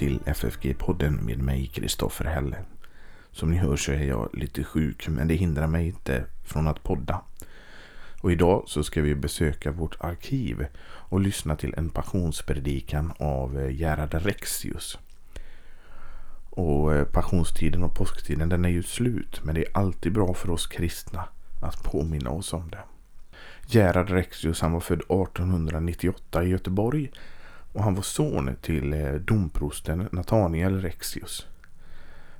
till 0.00 0.20
FFG-podden 0.26 1.20
med 1.22 1.38
mig 1.38 1.66
Kristoffer 1.66 2.24
Helle. 2.24 2.56
Som 3.30 3.50
ni 3.50 3.56
hör 3.56 3.76
så 3.76 3.92
är 3.92 4.04
jag 4.04 4.28
lite 4.32 4.64
sjuk 4.64 5.08
men 5.08 5.28
det 5.28 5.34
hindrar 5.34 5.66
mig 5.66 5.86
inte 5.86 6.24
från 6.44 6.68
att 6.68 6.82
podda. 6.82 7.20
Och 8.20 8.32
idag 8.32 8.64
så 8.66 8.82
ska 8.82 9.02
vi 9.02 9.14
besöka 9.14 9.70
vårt 9.70 10.04
arkiv 10.04 10.66
och 10.82 11.20
lyssna 11.20 11.56
till 11.56 11.74
en 11.76 11.90
passionspredikan 11.90 13.12
av 13.18 13.58
eh, 13.58 13.80
Gerhard 13.80 14.14
Rexius. 14.14 14.98
Och 16.50 16.94
eh, 16.94 17.04
passionstiden 17.04 17.82
och 17.82 17.94
påsktiden 17.94 18.48
den 18.48 18.64
är 18.64 18.68
ju 18.68 18.82
slut 18.82 19.40
men 19.44 19.54
det 19.54 19.60
är 19.60 19.78
alltid 19.78 20.12
bra 20.12 20.34
för 20.34 20.50
oss 20.50 20.66
kristna 20.66 21.24
att 21.62 21.82
påminna 21.82 22.30
oss 22.30 22.52
om 22.52 22.70
det. 22.70 22.82
Gerhard 23.66 24.10
Rexius 24.10 24.60
han 24.60 24.72
var 24.72 24.80
född 24.80 25.00
1898 25.00 26.44
i 26.44 26.48
Göteborg 26.48 27.10
och 27.72 27.82
han 27.82 27.94
var 27.94 28.02
son 28.02 28.56
till 28.62 28.92
eh, 28.92 29.12
domprosten 29.12 30.08
Nathaniel 30.12 30.80
Rexius. 30.80 31.46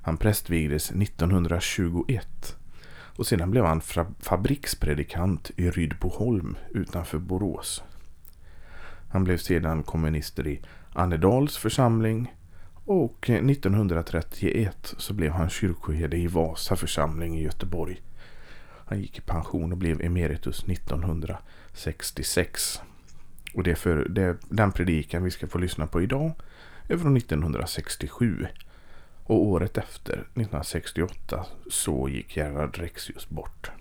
Han 0.01 0.17
prästvigdes 0.17 0.91
1921 0.91 2.57
och 3.15 3.27
sedan 3.27 3.51
blev 3.51 3.65
han 3.65 3.81
fabrikspredikant 4.19 5.51
i 5.55 5.69
Rydboholm 5.69 6.57
utanför 6.69 7.19
Borås. 7.19 7.83
Han 9.09 9.23
blev 9.23 9.37
sedan 9.37 9.83
kommunister 9.83 10.47
i 10.47 10.61
Annedals 10.93 11.57
församling 11.57 12.35
och 12.85 13.29
1931 13.29 14.93
så 14.97 15.13
blev 15.13 15.31
han 15.31 15.49
kyrkoherde 15.49 16.17
i 16.17 16.27
Vasa 16.27 16.75
församling 16.75 17.39
i 17.39 17.43
Göteborg. 17.43 18.01
Han 18.85 19.01
gick 19.01 19.17
i 19.17 19.21
pension 19.21 19.71
och 19.71 19.77
blev 19.77 20.01
emeritus 20.01 20.63
1966. 20.63 22.81
Och 23.53 23.63
det 23.63 23.71
är 23.71 23.75
för 23.75 24.07
det, 24.09 24.37
den 24.49 24.71
predikan 24.71 25.23
vi 25.23 25.31
ska 25.31 25.47
få 25.47 25.57
lyssna 25.57 25.87
på 25.87 26.01
idag 26.01 26.31
är 26.87 26.97
från 26.97 27.17
1967. 27.17 28.47
Och 29.23 29.43
året 29.43 29.77
efter, 29.77 30.13
1968, 30.13 31.45
så 31.69 32.09
gick 32.09 32.37
Gerhard 32.37 32.77
Rexius 32.77 33.29
bort. 33.29 33.71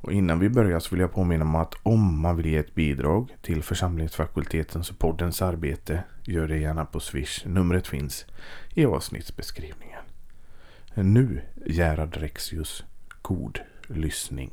Och 0.00 0.12
innan 0.12 0.38
vi 0.38 0.48
börjar 0.48 0.80
så 0.80 0.90
vill 0.90 1.00
jag 1.00 1.12
påminna 1.12 1.44
om 1.44 1.54
att 1.54 1.74
om 1.82 2.20
man 2.20 2.36
vill 2.36 2.46
ge 2.46 2.56
ett 2.56 2.74
bidrag 2.74 3.36
till 3.42 3.62
församlingsfakultetens 3.62 4.90
och 4.90 4.98
poddens 4.98 5.42
arbete, 5.42 6.02
gör 6.24 6.48
det 6.48 6.58
gärna 6.58 6.84
på 6.84 7.00
Swish. 7.00 7.46
Numret 7.46 7.86
finns 7.86 8.26
i 8.74 8.86
avsnittsbeskrivningen. 8.86 10.02
Nu, 10.94 11.40
Gerhard 11.66 12.16
Rexius, 12.16 12.84
god 13.22 13.60
lyssning. 13.86 14.50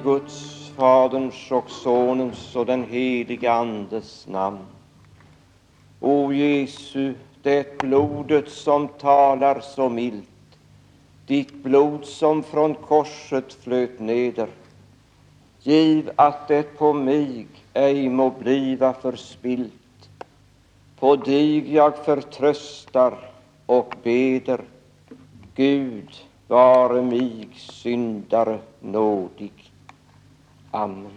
I 0.00 0.02
Guds, 0.02 0.70
Faderns 0.76 1.52
och 1.52 1.70
Sonens 1.70 2.56
och 2.56 2.66
den 2.66 2.84
helige 2.84 3.52
Andes 3.52 4.26
namn. 4.28 4.58
O 6.00 6.32
Jesu, 6.32 7.14
det 7.42 7.78
blodet 7.78 8.48
som 8.48 8.88
talar 8.88 9.60
så 9.60 9.88
milt, 9.88 10.58
ditt 11.26 11.54
blod 11.54 12.04
som 12.04 12.42
från 12.42 12.74
korset 12.74 13.52
flöt 13.52 14.00
neder. 14.00 14.48
Giv 15.62 16.10
att 16.16 16.48
det 16.48 16.78
på 16.78 16.92
mig 16.92 17.46
ej 17.74 18.08
må 18.08 18.30
bliva 18.30 18.92
förspilt. 18.92 20.10
På 20.98 21.16
dig 21.16 21.74
jag 21.74 21.96
förtröstar 21.96 23.18
och 23.66 23.94
beder. 24.02 24.60
Gud, 25.54 26.10
vare 26.48 27.02
mig 27.02 27.48
syndare 27.56 28.58
nådig. 28.80 29.69
Amen. 30.70 31.10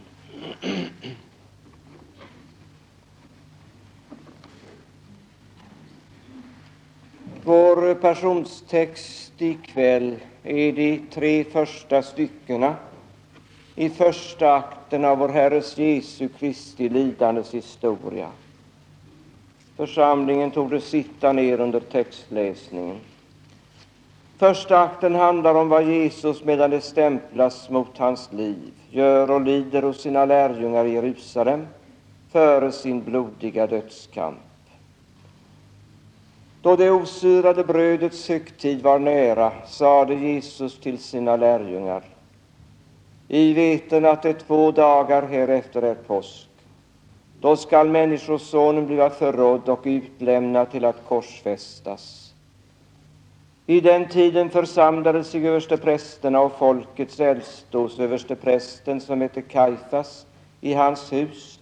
Vår 7.44 7.94
passionstext 7.96 9.42
ikväll 9.42 10.16
är 10.44 10.72
de 10.72 11.02
tre 11.12 11.44
första 11.44 12.02
styckena 12.02 12.76
i 13.76 13.90
första 13.90 14.54
akten 14.54 15.06
av 15.06 15.18
vår 15.18 15.30
Herres 15.30 15.78
Jesu 15.78 16.30
Kristi 16.40 16.90
lidandes 16.90 17.54
historia. 17.54 18.30
Församlingen 19.76 20.52
torde 20.52 20.82
sitta 20.82 21.34
ner 21.34 21.60
under 21.60 21.80
textläsningen. 21.80 23.00
Första 24.44 24.80
akten 24.80 25.16
handlar 25.16 25.56
om 25.56 25.70
vad 25.70 25.84
Jesus, 25.84 26.44
medan 26.44 26.70
det 26.70 26.82
stämplas 26.82 27.70
mot 27.70 27.98
hans 27.98 28.34
liv, 28.34 28.72
gör 28.90 29.32
och 29.32 29.42
lider 29.42 29.82
hos 29.82 30.02
sina 30.02 30.26
lärjungar 30.26 30.86
i 30.86 30.94
Jerusalem 30.94 31.68
före 32.32 32.72
sin 32.72 33.04
blodiga 33.04 33.68
dödskamp. 33.68 34.38
Då 36.62 36.76
det 36.76 36.92
osyrade 36.92 37.64
brödets 37.64 38.30
högtid 38.30 38.82
var 38.82 39.00
nära 39.00 39.52
sade 39.68 40.16
Jesus 40.16 40.80
till 40.80 40.98
sina 40.98 41.36
lärjungar 41.36 42.04
i 43.28 43.54
veten 43.54 44.06
att 44.06 44.22
det 44.22 44.34
två 44.34 44.72
dagar 44.72 45.28
härefter 45.28 45.82
är 45.82 45.96
påsk. 45.96 46.48
Då 47.42 47.56
skall 47.56 47.90
Människosonen 47.90 48.88
bliva 48.88 49.10
förrådd 49.10 49.70
och 49.70 49.82
utlämnad 49.84 50.72
till 50.72 50.86
att 50.86 51.08
korsfästas. 51.08 52.33
I 53.66 53.82
den 53.82 54.08
tiden 54.08 54.50
församlade 54.50 55.24
sig 55.24 55.48
översteprästerna 55.48 56.42
och 56.42 56.58
folkets 56.58 57.20
äldste 57.20 57.78
hos 57.78 58.00
översteprästen 58.00 59.02
som 59.02 59.22
hette 59.22 59.42
Kaifas 59.42 60.26
i 60.62 60.74
hans 60.74 61.14
hus 61.14 61.60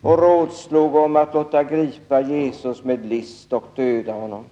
och 0.00 0.18
rådslog 0.18 0.94
om 0.94 1.16
att 1.16 1.34
låta 1.34 1.64
gripa 1.64 2.20
Jesus 2.20 2.84
med 2.84 3.06
list 3.06 3.52
och 3.52 3.64
döda 3.74 4.12
honom. 4.12 4.44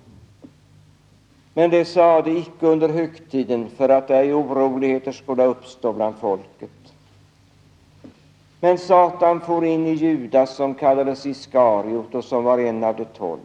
Men 1.54 1.70
det 1.70 1.84
sade 1.84 2.30
icke 2.30 2.66
under 2.66 2.88
högtiden 2.88 3.68
för 3.76 3.88
att 3.88 4.10
ej 4.10 4.34
oroligheter 4.34 5.12
skulle 5.12 5.44
uppstå 5.44 5.92
bland 5.92 6.16
folket. 6.16 6.70
Men 8.60 8.78
Satan 8.78 9.40
for 9.40 9.64
in 9.64 9.86
i 9.86 9.92
Judas 9.92 10.56
som 10.56 10.74
kallades 10.74 11.26
Iskariot 11.26 12.14
och 12.14 12.24
som 12.24 12.44
var 12.44 12.58
en 12.58 12.84
av 12.84 12.96
de 12.96 13.04
tolv. 13.04 13.40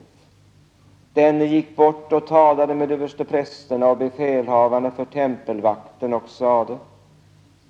Denne 1.14 1.46
gick 1.46 1.76
bort 1.76 2.14
och 2.14 2.28
talade 2.28 2.76
med 2.76 2.92
översteprästerna 2.92 3.88
och 3.88 3.98
befälhavarna 3.98 4.92
för 4.92 5.06
tempelvakten 5.06 6.14
och 6.14 6.30
sade 6.30 6.78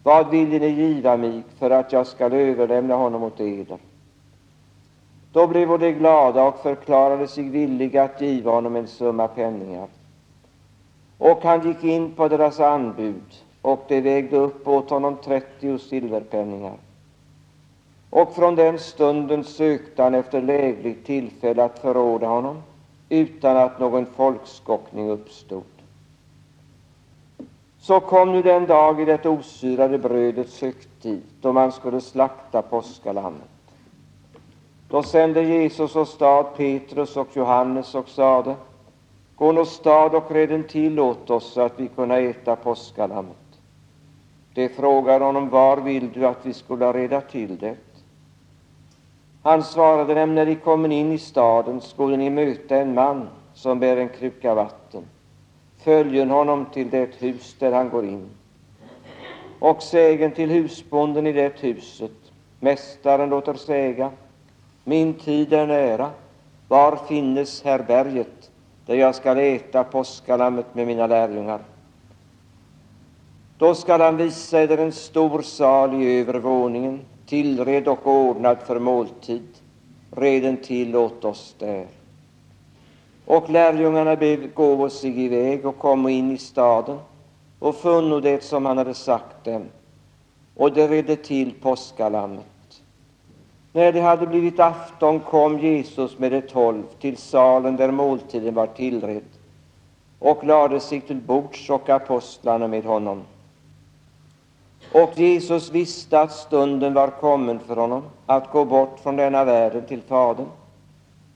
Vad 0.03 0.29
vill 0.29 0.49
ni 0.49 0.67
giva 0.67 1.17
mig 1.17 1.43
för 1.59 1.69
att 1.69 1.91
jag 1.91 2.07
skall 2.07 2.33
överlämna 2.33 2.95
honom 2.95 3.23
åt 3.23 3.39
eder? 3.39 3.77
Då 5.33 5.47
blev 5.47 5.79
de 5.79 5.91
glada 5.91 6.43
och 6.43 6.59
förklarade 6.59 7.27
sig 7.27 7.49
villiga 7.49 8.03
att 8.03 8.21
giva 8.21 8.51
honom 8.51 8.75
en 8.75 8.87
summa 8.87 9.27
penningar. 9.27 9.87
Och 11.17 11.43
han 11.43 11.67
gick 11.67 11.83
in 11.83 12.11
på 12.11 12.27
deras 12.27 12.59
anbud, 12.59 13.43
och 13.61 13.85
de 13.87 14.01
vägde 14.01 14.37
upp 14.37 14.67
åt 14.67 14.89
honom 14.89 15.15
trettio 15.15 15.77
silverpenningar. 15.77 16.77
Och 18.09 18.35
från 18.35 18.55
den 18.55 18.79
stunden 18.79 19.43
sökte 19.43 20.03
han 20.03 20.15
efter 20.15 20.41
lägligt 20.41 21.05
tillfälle 21.05 21.63
att 21.63 21.79
förråda 21.79 22.27
honom 22.27 22.61
utan 23.11 23.57
att 23.57 23.79
någon 23.79 24.05
folkskockning 24.05 25.09
uppstod. 25.09 25.63
Så 27.79 27.99
kom 27.99 28.31
nu 28.31 28.41
den 28.41 28.65
dag 28.65 29.01
i 29.01 29.05
det 29.05 29.25
osyrade 29.25 29.97
brödets 29.97 30.61
högtid 30.61 31.21
då 31.41 31.53
man 31.53 31.71
skulle 31.71 32.01
slakta 32.01 32.61
påskalammet. 32.61 33.49
Då 34.89 35.03
sände 35.03 35.43
Jesus 35.43 35.95
åstad 35.95 36.43
Petrus 36.43 37.17
och 37.17 37.27
Johannes 37.33 37.95
och 37.95 38.09
sade 38.09 38.55
Gå 39.35 39.51
åstad 39.51 39.65
stad 39.65 40.15
och 40.15 40.31
reden 40.31 40.63
till 40.63 40.99
åt 40.99 41.29
oss 41.29 41.53
så 41.53 41.61
att 41.61 41.79
vi 41.79 41.87
kunna 41.87 42.17
äta 42.17 42.55
påskalammet. 42.55 43.59
De 44.53 44.69
frågade 44.69 45.25
honom, 45.25 45.49
var 45.49 45.77
vill 45.77 46.11
du 46.11 46.25
att 46.25 46.45
vi 46.45 46.53
skulle 46.53 46.93
reda 46.93 47.21
till 47.21 47.57
det? 47.57 47.75
Han 49.43 49.63
svarade 49.63 50.13
dem, 50.13 50.35
när 50.35 50.45
de 50.45 50.55
kommer 50.55 50.91
in 50.91 51.11
i 51.11 51.17
staden 51.17 51.81
skulle 51.81 52.17
ni 52.17 52.29
möta 52.29 52.77
en 52.77 52.93
man 52.93 53.29
som 53.53 53.79
bär 53.79 53.97
en 53.97 54.09
kruka 54.09 54.55
vatten. 54.55 55.03
Följen 55.77 56.29
honom 56.29 56.65
till 56.73 56.89
det 56.89 57.15
hus 57.19 57.55
där 57.59 57.71
han 57.71 57.89
går 57.89 58.05
in. 58.05 58.29
Och 59.59 59.83
sägen 59.83 60.31
till 60.31 60.49
husbonden 60.49 61.27
i 61.27 61.31
det 61.31 61.59
huset. 61.59 62.11
Mästaren 62.59 63.29
låter 63.29 63.53
säga, 63.53 64.11
min 64.83 65.13
tid 65.13 65.53
är 65.53 65.67
nära. 65.67 66.09
Var 66.67 66.95
finnes 66.95 67.63
berget 67.63 68.51
där 68.85 68.95
jag 68.95 69.15
skall 69.15 69.37
äta 69.37 69.83
påskalammet 69.83 70.75
med 70.75 70.87
mina 70.87 71.07
lärjungar? 71.07 71.59
Då 73.57 73.75
skall 73.75 74.01
han 74.01 74.17
visa 74.17 74.61
eder 74.61 74.77
en 74.77 74.91
stor 74.91 75.41
sal 75.41 76.01
i 76.01 76.19
övervåningen 76.19 77.01
tillredd 77.31 77.87
och 77.87 78.07
ordnad 78.07 78.57
för 78.59 78.79
måltid. 78.79 79.47
Reden 80.11 80.57
till 80.57 80.95
åt 80.95 81.25
oss 81.25 81.55
där. 81.59 81.85
Och 83.25 83.49
lärjungarna 83.49 84.15
begåvo 84.15 84.89
sig 84.89 85.25
iväg 85.25 85.65
och 85.65 85.77
kom 85.77 86.07
in 86.07 86.31
i 86.31 86.37
staden 86.37 86.99
och 87.59 87.75
funno 87.75 88.19
det 88.19 88.43
som 88.43 88.65
han 88.65 88.77
hade 88.77 88.93
sagt 88.93 89.45
dem. 89.45 89.63
och 90.55 90.73
de 90.73 90.87
redde 90.87 91.15
till 91.15 91.53
påskalammet. 91.61 92.81
När 93.73 93.91
det 93.91 94.01
hade 94.01 94.27
blivit 94.27 94.59
afton 94.59 95.19
kom 95.19 95.59
Jesus 95.59 96.19
med 96.19 96.31
de 96.31 96.41
tolv 96.41 96.83
till 96.99 97.17
salen 97.17 97.75
där 97.75 97.91
måltiden 97.91 98.53
var 98.53 98.67
tillredd 98.67 99.29
och 100.19 100.43
lade 100.43 100.79
sig 100.79 101.01
till 101.01 101.21
bords 101.21 101.69
och 101.69 101.89
apostlarna 101.89 102.67
med 102.67 102.83
honom. 102.83 103.23
Och 104.93 105.19
Jesus 105.19 105.71
visste 105.71 106.19
att 106.19 106.31
stunden 106.31 106.93
var 106.93 107.07
kommen 107.07 107.59
för 107.59 107.75
honom 107.75 108.03
att 108.25 108.51
gå 108.51 108.65
bort 108.65 108.99
från 108.99 109.15
denna 109.15 109.43
världen 109.43 109.85
till 109.85 110.01
Fadern. 110.01 110.47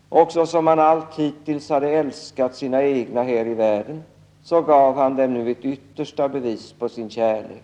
Och 0.10 0.32
så 0.32 0.46
som 0.46 0.68
han 0.68 0.80
allt 0.80 1.16
hittills 1.20 1.70
hade 1.70 1.90
älskat 1.90 2.56
sina 2.56 2.84
egna 2.84 3.24
här 3.24 3.48
i 3.48 3.54
världen, 3.54 4.04
så 4.44 4.62
gav 4.62 4.96
han 4.96 5.16
dem 5.16 5.34
nu 5.34 5.52
ett 5.52 5.66
yttersta 5.66 6.30
bevis 6.30 6.74
på 6.74 6.90
sin 6.90 7.10
kärlek. 7.10 7.64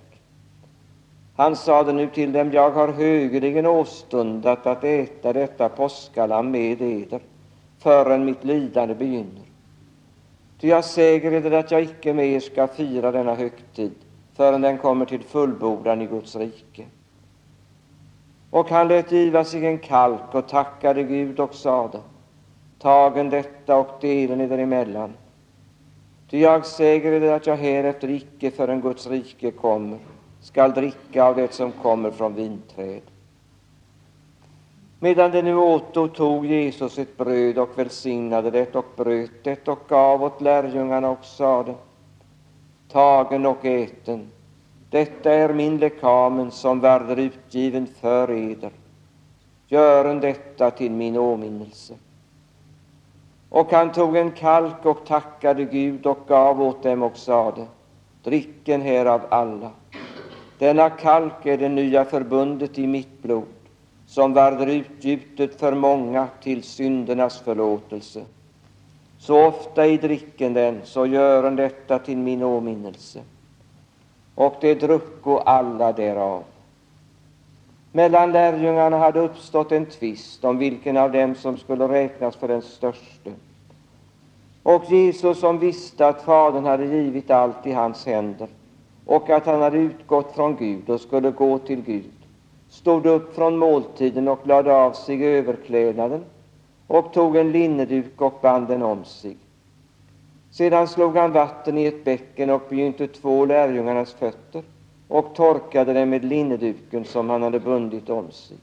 Han 1.36 1.56
sade 1.56 1.94
nu 1.94 2.08
till 2.08 2.32
dem, 2.32 2.52
jag 2.52 2.72
har 2.72 2.88
högeligen 2.88 3.66
åstundat 3.66 4.68
att 4.68 4.84
äta 4.84 5.34
detta 5.34 5.70
påskalamm 5.70 6.52
med 6.52 6.82
eder, 6.82 7.22
förrän 7.80 8.26
mitt 8.26 8.44
lidande 8.44 8.96
begynner. 8.96 9.46
Ty 10.60 10.68
jag 10.68 10.86
säger 10.86 11.32
eder 11.32 11.52
att 11.52 11.72
jag 11.72 11.82
icke 11.82 12.14
mer 12.14 12.40
skall 12.40 12.68
fira 12.68 13.12
denna 13.12 13.36
högtid, 13.36 13.96
förrän 14.36 14.62
den 14.62 14.78
kommer 14.78 15.06
till 15.06 15.24
fullbordan 15.24 16.02
i 16.02 16.06
Guds 16.06 16.36
rike. 16.36 16.86
Och 18.50 18.70
han 18.70 18.88
lät 18.88 19.12
giva 19.12 19.44
sig 19.44 19.66
en 19.66 19.80
kalk 19.80 20.36
och 20.36 20.48
tackade 20.48 21.04
Gud 21.04 21.40
och 21.40 21.56
sade, 21.56 22.00
tagen 22.80 23.30
detta 23.30 23.78
och 23.78 23.98
delen 24.02 24.42
eder 24.42 24.58
emellan. 24.58 25.14
Ty 26.30 26.40
jag 26.40 26.66
säger 26.66 27.12
eder 27.12 27.34
att 27.34 27.48
jag 27.48 27.58
härefter 27.58 28.10
icke 28.10 28.52
förrän 28.52 28.82
Guds 28.82 29.08
rike 29.08 29.52
kommer 29.52 30.00
skall 30.42 30.74
dricka 30.74 31.24
av 31.24 31.36
det 31.36 31.54
som 31.54 31.72
kommer 31.72 32.12
från 32.12 32.36
vinträd. 32.36 33.02
Medan 35.00 35.32
de 35.32 35.42
nu 35.42 35.56
åtog 35.56 36.16
tog 36.16 36.46
Jesus 36.46 36.98
ett 36.98 37.18
bröd 37.18 37.58
och 37.58 37.80
välsignade 37.80 38.52
det 38.52 38.76
och 38.76 38.86
bröt 38.96 39.44
det 39.44 39.68
och 39.68 39.80
gav 39.88 40.24
åt 40.24 40.42
lärjungarna 40.42 41.10
och 41.10 41.26
sade 41.26 41.76
Tagen 42.92 43.46
och 43.46 43.66
äten, 43.66 44.28
detta 44.90 45.34
är 45.34 45.54
min 45.54 45.78
lekamen 45.78 46.52
som 46.52 46.80
varder 46.80 47.20
utgiven 47.20 47.88
för 48.02 48.32
eder. 48.32 48.72
Gören 49.68 50.20
detta 50.20 50.72
till 50.72 50.92
min 50.92 51.18
åminnelse. 51.18 51.94
Och 53.50 53.72
han 53.72 53.92
tog 53.92 54.18
en 54.18 54.32
kalk 54.32 54.86
och 54.86 55.06
tackade 55.06 55.66
Gud 55.66 56.06
och 56.06 56.20
gav 56.28 56.62
åt 56.62 56.84
dem 56.84 57.04
och 57.04 57.18
sade 57.18 57.66
Dricken 58.24 58.82
härav 58.82 59.22
alla. 59.30 59.72
Denna 60.58 60.90
kalk 60.90 61.46
är 61.46 61.58
det 61.58 61.70
nya 61.70 62.06
förbundet 62.06 62.78
i 62.78 62.88
mitt 62.88 63.22
blod, 63.22 63.44
som 64.08 64.34
varder 64.34 64.68
utgjutet 64.68 65.60
för 65.60 65.74
många 65.74 66.28
till 66.44 66.64
syndernas 66.64 67.40
förlåtelse. 67.40 68.22
Så 69.22 69.46
ofta 69.48 69.88
i 69.88 69.98
dricken 69.98 70.54
den, 70.54 70.82
så 70.84 71.06
gören 71.06 71.56
detta 71.56 72.00
till 72.00 72.18
min 72.18 72.44
åminnelse. 72.44 73.20
Och 74.36 74.56
det 74.62 74.76
drucko 74.76 75.38
alla 75.38 75.92
därav. 75.92 76.44
Mellan 77.92 78.32
lärjungarna 78.32 78.98
hade 78.98 79.20
uppstått 79.20 79.72
en 79.72 79.86
tvist 79.86 80.44
om 80.44 80.58
vilken 80.58 80.98
av 80.98 81.12
dem 81.12 81.36
som 81.36 81.58
skulle 81.58 81.88
räknas 81.88 82.36
för 82.36 82.48
den 82.48 82.62
störste. 82.62 83.32
Och 84.64 84.84
Jesus, 84.92 85.40
som 85.40 85.60
visste 85.60 86.08
att 86.08 86.22
Fadern 86.22 86.66
hade 86.66 86.86
givit 86.86 87.32
allt 87.32 87.68
i 87.68 87.72
hans 87.72 88.06
händer, 88.06 88.48
och 89.06 89.30
att 89.30 89.46
han 89.46 89.62
hade 89.62 89.78
utgått 89.78 90.36
från 90.36 90.56
Gud 90.56 90.90
och 90.90 91.02
skulle 91.02 91.32
gå 91.32 91.58
till 91.58 91.82
Gud, 91.82 92.12
stod 92.70 93.06
upp 93.06 93.36
från 93.36 93.58
måltiden 93.58 94.28
och 94.28 94.48
lade 94.48 94.74
av 94.76 94.92
sig 94.92 95.26
överklädnaden 95.26 96.24
och 96.92 97.14
tog 97.14 97.36
en 97.36 97.52
linneduk 97.52 98.22
och 98.22 98.40
band 98.42 98.68
den 98.68 98.82
om 98.82 99.06
sig. 99.06 99.38
Sedan 100.52 100.88
slog 100.88 101.18
han 101.18 101.32
vatten 101.32 101.78
i 101.78 101.86
ett 101.86 102.04
bäcken 102.04 102.50
och 102.50 102.62
begynte 102.70 103.08
två 103.08 103.46
lärjungarnas 103.46 104.14
fötter 104.14 104.64
och 105.08 105.36
torkade 105.36 105.94
dem 105.94 106.10
med 106.10 106.26
linneduken 106.26 107.06
som 107.06 107.30
han 107.30 107.44
hade 107.44 107.60
bundit 107.60 108.10
om 108.10 108.32
sig. 108.32 108.58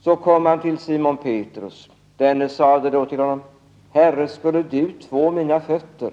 Så 0.00 0.16
kom 0.16 0.46
han 0.46 0.60
till 0.60 0.78
Simon 0.78 1.16
Petrus. 1.16 1.90
Denne 2.16 2.48
sade 2.48 2.90
då 2.90 3.06
till 3.06 3.20
honom, 3.20 3.42
Herre, 3.92 4.28
skulle 4.28 4.62
du 4.62 4.92
två 4.92 5.30
mina 5.30 5.60
fötter? 5.60 6.12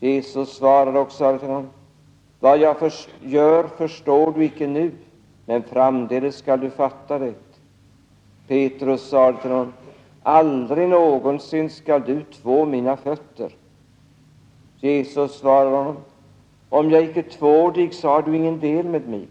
Jesus 0.00 0.56
svarade 0.56 0.98
och 0.98 1.12
sade 1.12 1.38
till 1.38 1.48
honom, 1.48 1.68
vad 2.40 2.58
jag 2.58 2.76
gör 3.20 3.66
förstår 3.66 4.32
du 4.32 4.44
icke 4.44 4.66
nu, 4.66 4.92
men 5.46 5.62
framdeles 5.62 6.36
skall 6.36 6.60
du 6.60 6.70
fatta 6.70 7.18
det. 7.18 7.34
Petrus 8.52 9.08
sade 9.08 9.38
till 9.40 9.50
honom, 9.50 9.72
aldrig 10.22 10.88
någonsin 10.88 11.70
skall 11.70 12.02
du 12.06 12.22
två 12.22 12.64
mina 12.64 12.96
fötter. 12.96 13.52
Jesus 14.80 15.38
svarade 15.38 15.76
honom, 15.76 15.96
om 16.68 16.90
jag 16.90 17.04
icke 17.04 17.22
tvår 17.22 17.72
dig, 17.72 17.92
så 17.92 18.08
har 18.08 18.22
du 18.22 18.36
ingen 18.36 18.60
del 18.60 18.86
med 18.86 19.08
mig. 19.08 19.26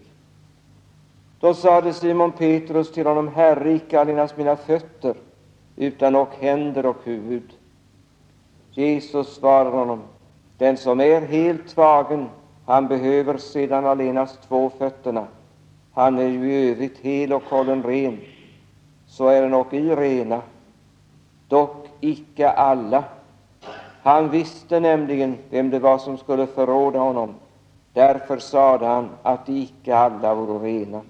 Då 1.39 1.53
sade 1.53 1.93
Simon 1.93 2.31
Petrus 2.31 2.91
till 2.91 3.07
honom, 3.07 3.27
Herre, 3.27 3.73
icke 3.73 3.99
allenast 3.99 4.37
mina 4.37 4.55
fötter, 4.55 5.15
utan 5.75 6.15
och 6.15 6.29
händer 6.39 6.85
och 6.85 6.97
huvud. 7.03 7.53
Jesus 8.71 9.35
svarade 9.35 9.77
honom, 9.77 10.01
den 10.57 10.77
som 10.77 10.99
är 10.99 11.21
helt 11.21 11.67
tvagen, 11.67 12.29
han 12.65 12.87
behöver 12.87 13.37
sedan 13.37 13.85
allenast 13.85 14.39
två 14.47 14.71
fötterna. 14.77 15.27
Han 15.93 16.19
är 16.19 16.27
ju 16.27 16.53
i 16.53 16.69
övrigt 16.71 16.97
hel 16.97 17.33
och 17.33 17.43
hållen 17.43 17.83
ren. 17.83 18.17
Så 19.11 19.27
är 19.27 19.41
den 19.41 19.53
och 19.53 19.73
i 19.73 19.95
rena, 19.95 20.41
dock 21.47 21.87
icke 21.99 22.49
alla. 22.49 23.03
Han 24.03 24.29
visste 24.29 24.79
nämligen 24.79 25.37
vem 25.49 25.69
det 25.69 25.79
var 25.79 25.97
som 25.97 26.17
skulle 26.17 26.47
förråda 26.47 26.99
honom. 26.99 27.35
Därför 27.93 28.37
sade 28.37 28.85
han 28.85 29.09
att 29.23 29.45
de 29.45 29.51
icke 29.51 29.95
alla 29.95 30.35
vore 30.35 30.67
rena. 30.67 31.01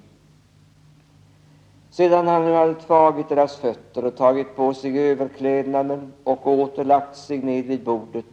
Sedan 1.89 2.27
han 2.27 2.45
nu 2.45 2.53
hade 2.53 2.73
tagit 2.73 3.29
deras 3.29 3.57
fötter 3.57 4.05
och 4.05 4.17
tagit 4.17 4.55
på 4.55 4.73
sig 4.73 4.99
överklädnaden 4.99 6.13
och 6.23 6.47
åter 6.47 6.83
lagt 6.83 7.15
sig 7.15 7.37
ned 7.37 7.65
vid 7.65 7.83
bordet, 7.83 8.25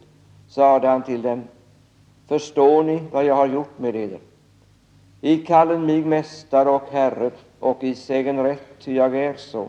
sade 0.47 0.87
han 0.87 1.03
till 1.03 1.21
dem, 1.21 1.43
förstår 2.27 2.83
ni 2.83 3.03
vad 3.11 3.25
jag 3.25 3.35
har 3.35 3.47
gjort 3.47 3.79
med 3.79 3.95
eder? 3.95 4.19
I 5.21 5.37
kallen 5.37 5.85
mig 5.85 6.05
mästare 6.05 6.69
och 6.69 6.89
herre 6.91 7.31
och 7.59 7.83
i 7.83 7.95
sägen 7.95 8.43
rätt, 8.43 8.79
ty 8.79 8.95
jag 8.95 9.15
är 9.15 9.33
så. 9.33 9.67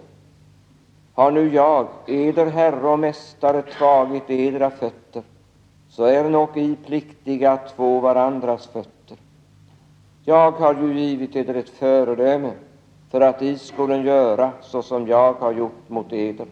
Har 1.14 1.30
nu 1.30 1.54
jag, 1.54 1.88
eder 2.06 2.46
herre 2.46 2.88
och 2.88 2.98
mästare, 2.98 3.62
tagit 3.62 4.30
edra 4.30 4.70
fötter, 4.70 5.22
så 5.88 6.04
är 6.04 6.30
nog 6.30 6.56
i 6.56 6.76
pliktiga 6.86 7.52
att 7.52 7.76
två 7.76 8.00
varandras 8.00 8.66
fötter. 8.66 9.16
Jag 10.24 10.50
har 10.50 10.74
ju 10.74 11.00
givit 11.00 11.36
eder 11.36 11.54
ett 11.54 11.68
föredöme 11.68 12.52
för 13.10 13.20
att 13.20 13.42
I 13.42 13.58
skolen 13.58 14.04
göra 14.04 14.52
så 14.60 14.82
som 14.82 15.06
jag 15.06 15.32
har 15.32 15.52
gjort 15.52 15.88
mot 15.88 16.12
eder. 16.12 16.46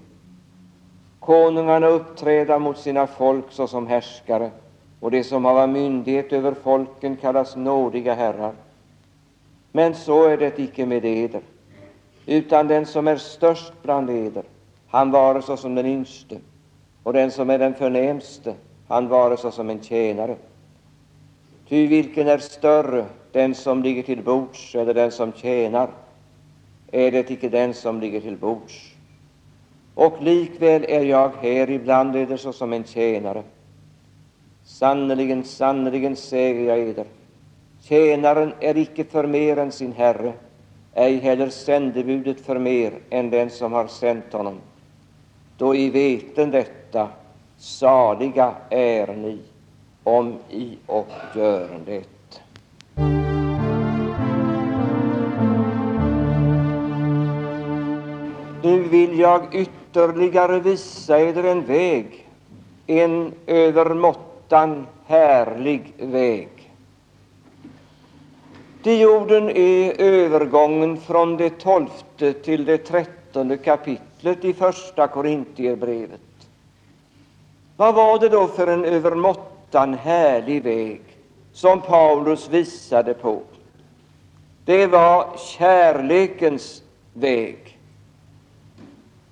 Konungarna 1.21 1.87
uppträda 1.87 2.59
mot 2.59 2.79
sina 2.79 3.07
folk 3.07 3.45
såsom 3.51 3.87
härskare, 3.87 4.51
och 5.01 5.11
de 5.11 5.25
som 5.25 5.45
hava 5.45 5.67
myndighet 5.67 6.33
över 6.33 6.55
folken 6.55 7.17
kallas 7.17 7.57
nådiga 7.57 8.15
herrar. 8.15 8.53
Men 9.73 9.95
så 9.95 10.25
är 10.25 10.37
det 10.37 10.59
icke 10.59 10.87
med 10.87 11.05
eder, 11.05 11.41
utan 12.27 12.69
den 12.69 12.87
som 12.87 13.09
är 13.09 13.17
störst 13.17 13.73
bland 13.83 14.11
eder, 14.11 14.43
han 14.89 15.11
vare 15.11 15.43
såsom 15.43 15.75
den 15.75 15.87
yngste, 15.87 16.39
och 17.03 17.13
den 17.13 17.31
som 17.31 17.51
är 17.51 17.59
den 17.59 17.75
förnämste, 17.75 18.55
han 18.89 19.09
vare 19.09 19.37
såsom 19.37 19.71
en 19.71 19.83
tjänare. 19.83 20.37
Ty 21.69 21.87
vilken 21.87 22.29
är 22.29 22.39
större, 22.39 23.05
den 23.33 23.55
som 23.55 23.83
ligger 23.83 24.03
till 24.03 24.23
bords 24.23 24.75
eller 24.75 24.95
den 24.95 25.13
som 25.13 25.33
tjänar? 25.33 25.91
Är 26.91 27.11
det 27.11 27.31
icke 27.31 27.49
den 27.49 27.75
som 27.75 28.01
ligger 28.01 28.21
till 28.21 28.37
bords? 28.37 28.95
och 29.99 30.23
likväl 30.23 30.85
är 30.89 31.05
jag 31.05 31.33
här 31.41 31.71
ibland 31.71 32.17
eder 32.17 32.37
såsom 32.37 32.73
en 32.73 32.85
tjänare. 32.85 33.43
Sannerligen, 34.65 35.45
sannerligen 35.45 36.17
säger 36.17 36.69
jag 36.69 36.79
eder, 36.79 37.05
tjänaren 37.89 38.53
är 38.61 38.77
icke 38.77 39.05
för 39.05 39.27
mer 39.27 39.59
än 39.59 39.73
sin 39.73 39.93
herre, 39.93 40.33
ej 40.95 41.17
heller 41.17 41.49
sändebudet 41.49 42.41
för 42.41 42.59
mer 42.59 42.93
än 43.11 43.31
den 43.31 43.51
som 43.51 43.73
har 43.73 43.87
sänt 43.87 44.33
honom. 44.33 44.61
Då 45.57 45.75
i 45.75 45.91
veten 45.91 46.51
detta, 46.51 47.09
saliga 47.59 48.55
är 48.71 49.07
ni, 49.07 49.39
om 50.05 50.35
i 50.51 50.79
och 50.87 51.09
gören 51.35 51.81
det. 51.87 52.05
Nu 58.63 58.83
vill 58.83 59.19
jag 59.19 59.55
ytterligare 59.55 59.79
ytterligare 59.99 60.61
visa 60.61 61.21
eder 61.21 61.45
en 61.45 61.67
väg, 61.67 62.29
en 62.87 63.33
övermåttan 63.47 64.87
härlig 65.07 65.93
väg. 65.99 66.58
Till 68.83 69.01
jorden 69.01 69.51
är 69.51 70.01
övergången 70.01 71.01
från 71.01 71.37
det 71.37 71.51
tolfte 71.51 72.33
till 72.33 72.65
det 72.65 72.79
trettonde 72.79 73.57
kapitlet 73.57 74.45
i 74.45 74.53
första 74.53 75.09
Korintierbrevet. 75.09 76.21
Vad 77.77 77.95
var 77.95 78.19
det 78.19 78.29
då 78.29 78.47
för 78.47 78.67
en 78.67 78.85
övermåttan 78.85 79.95
härlig 79.95 80.63
väg 80.63 81.01
som 81.53 81.81
Paulus 81.81 82.49
visade 82.49 83.15
på? 83.15 83.43
Det 84.65 84.87
var 84.87 85.37
kärlekens 85.37 86.83
väg. 87.13 87.79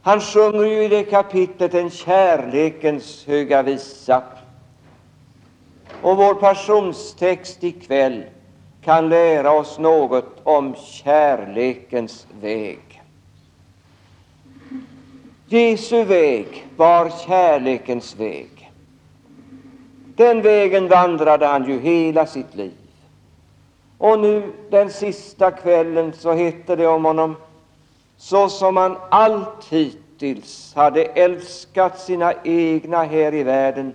Han 0.03 0.21
sjunger 0.21 0.65
ju 0.65 0.85
i 0.85 0.89
det 0.89 1.03
kapitlet 1.03 1.75
en 1.75 1.91
kärlekens 1.91 3.27
höga 3.27 3.63
visa. 3.63 4.23
Och 6.03 6.17
vår 6.17 6.35
passionstext 6.35 7.65
ikväll 7.65 8.25
kan 8.87 9.09
lära 9.09 9.53
oss 9.53 9.79
något 9.79 10.41
om 10.43 10.75
kärlekens 10.75 12.27
väg. 12.41 13.03
Jesu 15.47 16.05
väg 16.05 16.67
var 16.77 17.11
kärlekens 17.27 18.17
väg. 18.17 18.71
Den 20.17 20.43
vägen 20.43 20.89
vandrade 20.89 21.47
han 21.47 21.69
ju 21.69 21.81
hela 21.81 22.27
sitt 22.27 22.55
liv. 22.55 22.73
Och 23.99 24.19
nu 24.19 24.53
den 24.71 24.91
sista 24.91 25.51
kvällen 25.51 26.13
så 26.13 26.33
hette 26.33 26.77
det 26.77 26.87
om 26.87 27.05
honom 27.05 27.37
så 28.17 28.49
som 28.49 28.77
han 28.77 28.97
allt 29.11 29.65
hittills 29.71 30.75
hade 30.75 31.05
älskat 31.05 32.01
sina 32.01 32.33
egna 32.45 33.05
här 33.05 33.35
i 33.35 33.43
världen 33.43 33.95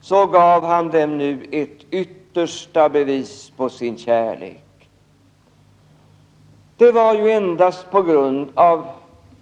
så 0.00 0.26
gav 0.26 0.64
han 0.64 0.90
dem 0.90 1.18
nu 1.18 1.46
ett 1.50 1.84
yttersta 2.28 2.88
bevis 2.88 3.52
på 3.56 3.68
sin 3.68 3.98
kärlek. 3.98 4.88
Det 6.76 6.92
var 6.92 7.14
ju 7.14 7.30
endast 7.30 7.90
på 7.90 8.02
grund 8.02 8.48
av 8.54 8.86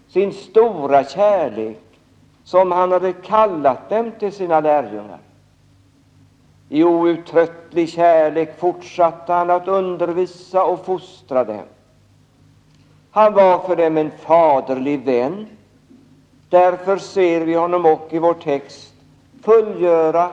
sin 0.08 0.32
stora 0.32 1.04
kärlek 1.04 1.80
som 2.44 2.72
han 2.72 2.92
hade 2.92 3.12
kallat 3.12 3.88
dem 3.88 4.12
till 4.18 4.32
sina 4.32 4.60
lärjungar. 4.60 5.18
I 6.68 6.84
outtröttlig 6.84 7.88
kärlek 7.88 8.58
fortsatte 8.58 9.32
han 9.32 9.50
att 9.50 9.68
undervisa 9.68 10.64
och 10.64 10.84
fostra 10.84 11.44
dem. 11.44 11.64
Han 13.10 13.32
var 13.32 13.58
för 13.58 13.76
dem 13.76 13.96
en 13.96 14.10
faderlig 14.10 15.04
vän. 15.04 15.46
Därför 16.48 16.96
ser 16.96 17.40
vi 17.40 17.54
honom 17.54 17.86
också 17.86 18.16
i 18.16 18.18
vår 18.18 18.34
text 18.34 18.92
fullgöra 19.42 20.30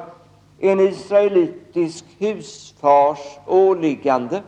en 0.63 0.79
israelitisk 0.79 2.05
husfars 2.20 3.20
åliggande 3.48 4.41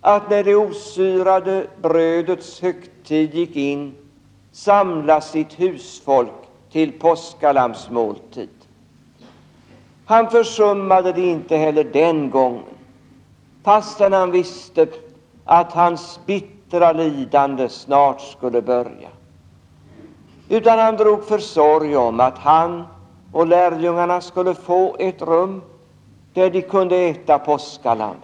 att 0.00 0.30
när 0.30 0.44
det 0.44 0.54
osyrade 0.54 1.66
brödets 1.82 2.60
högtid 2.60 3.34
gick 3.34 3.56
in 3.56 3.94
samla 4.52 5.20
sitt 5.20 5.60
husfolk 5.60 6.32
till 6.72 6.92
påskalammsmåltid. 6.92 8.48
Han 10.06 10.30
försummade 10.30 11.12
det 11.12 11.26
inte 11.26 11.56
heller 11.56 11.84
den 11.84 12.30
gången, 12.30 12.74
fastän 13.62 14.12
han 14.12 14.30
visste 14.30 14.86
att 15.44 15.72
hans 15.72 16.20
bittra 16.26 16.92
lidande 16.92 17.68
snart 17.68 18.20
skulle 18.20 18.62
börja. 18.62 19.08
Utan 20.48 20.78
han 20.78 20.96
drog 20.96 21.24
försorg 21.24 21.96
om 21.96 22.20
att 22.20 22.38
han 22.38 22.84
och 23.32 23.46
lärjungarna 23.46 24.20
skulle 24.20 24.54
få 24.54 24.96
ett 24.98 25.22
rum 25.22 25.62
där 26.34 26.50
de 26.50 26.62
kunde 26.62 26.96
äta 26.96 27.38
påskalammet. 27.38 28.22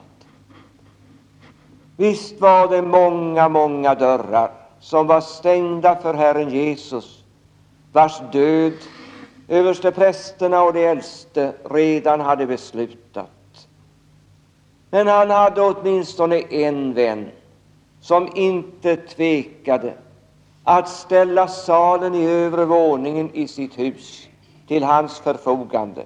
Visst 1.96 2.40
var 2.40 2.68
det 2.68 2.82
många, 2.82 3.48
många 3.48 3.94
dörrar 3.94 4.50
som 4.80 5.06
var 5.06 5.20
stängda 5.20 5.96
för 5.96 6.14
Herren 6.14 6.50
Jesus, 6.50 7.24
vars 7.92 8.20
död 8.32 8.72
översteprästerna 9.48 10.62
och 10.62 10.72
de 10.72 10.86
äldste 10.86 11.52
redan 11.70 12.20
hade 12.20 12.46
beslutat. 12.46 13.68
Men 14.90 15.06
han 15.06 15.30
hade 15.30 15.62
åtminstone 15.62 16.40
en 16.40 16.94
vän 16.94 17.28
som 18.00 18.28
inte 18.34 18.96
tvekade 18.96 19.94
att 20.64 20.88
ställa 20.88 21.48
salen 21.48 22.14
i 22.14 22.26
övre 22.26 22.64
våningen 22.64 23.30
i 23.34 23.48
sitt 23.48 23.78
hus 23.78 24.27
till 24.68 24.82
hans 24.82 25.18
förfogande 25.18 26.04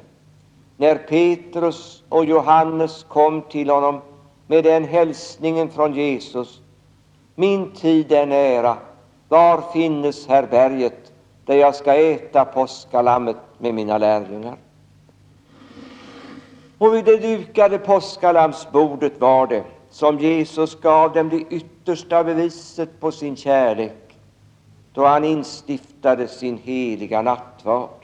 när 0.76 0.94
Petrus 0.96 2.02
och 2.08 2.24
Johannes 2.24 3.06
kom 3.08 3.42
till 3.42 3.70
honom 3.70 4.00
med 4.46 4.64
den 4.64 4.84
hälsningen 4.84 5.70
från 5.70 5.94
Jesus 5.94 6.62
min 7.34 7.70
tid 7.70 8.12
är 8.12 8.26
nära. 8.26 8.76
Var 9.28 9.72
finnes 9.72 10.28
berget 10.28 11.12
där 11.44 11.54
jag 11.54 11.74
ska 11.74 11.94
äta 11.94 12.44
påskalammet 12.44 13.36
med 13.58 13.74
mina 13.74 13.98
lärjungar? 13.98 14.56
Och 16.78 16.94
vid 16.94 17.04
det 17.04 17.16
dukade 17.16 17.78
påskalammsbordet 17.78 19.20
var 19.20 19.46
det 19.46 19.64
som 19.90 20.18
Jesus 20.18 20.80
gav 20.80 21.12
dem 21.12 21.28
det 21.28 21.54
yttersta 21.54 22.24
beviset 22.24 23.00
på 23.00 23.12
sin 23.12 23.36
kärlek 23.36 24.18
då 24.94 25.06
han 25.06 25.24
instiftade 25.24 26.28
sin 26.28 26.58
heliga 26.58 27.22
nattvard. 27.22 28.01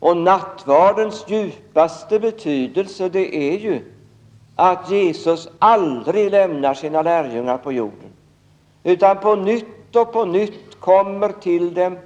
Och 0.00 0.16
nattvardens 0.16 1.24
djupaste 1.28 2.20
betydelse 2.20 3.08
det 3.08 3.36
är 3.36 3.58
ju 3.58 3.80
att 4.56 4.90
Jesus 4.90 5.48
aldrig 5.58 6.30
lämnar 6.30 6.74
sina 6.74 7.02
lärjungar 7.02 7.58
på 7.58 7.72
jorden, 7.72 8.10
utan 8.84 9.18
på 9.18 9.34
nytt 9.34 9.96
och 9.96 10.12
på 10.12 10.24
nytt 10.24 10.80
kommer 10.80 11.28
till 11.28 11.74
dem 11.74 11.98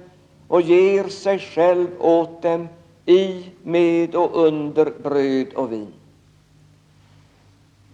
och 0.47 0.61
ger 0.61 1.07
sig 1.07 1.39
själv 1.39 1.87
åt 1.99 2.41
dem 2.41 2.67
i, 3.05 3.45
med 3.63 4.15
och 4.15 4.45
under 4.47 4.93
bröd 5.03 5.53
och 5.53 5.71
vin. 5.71 5.93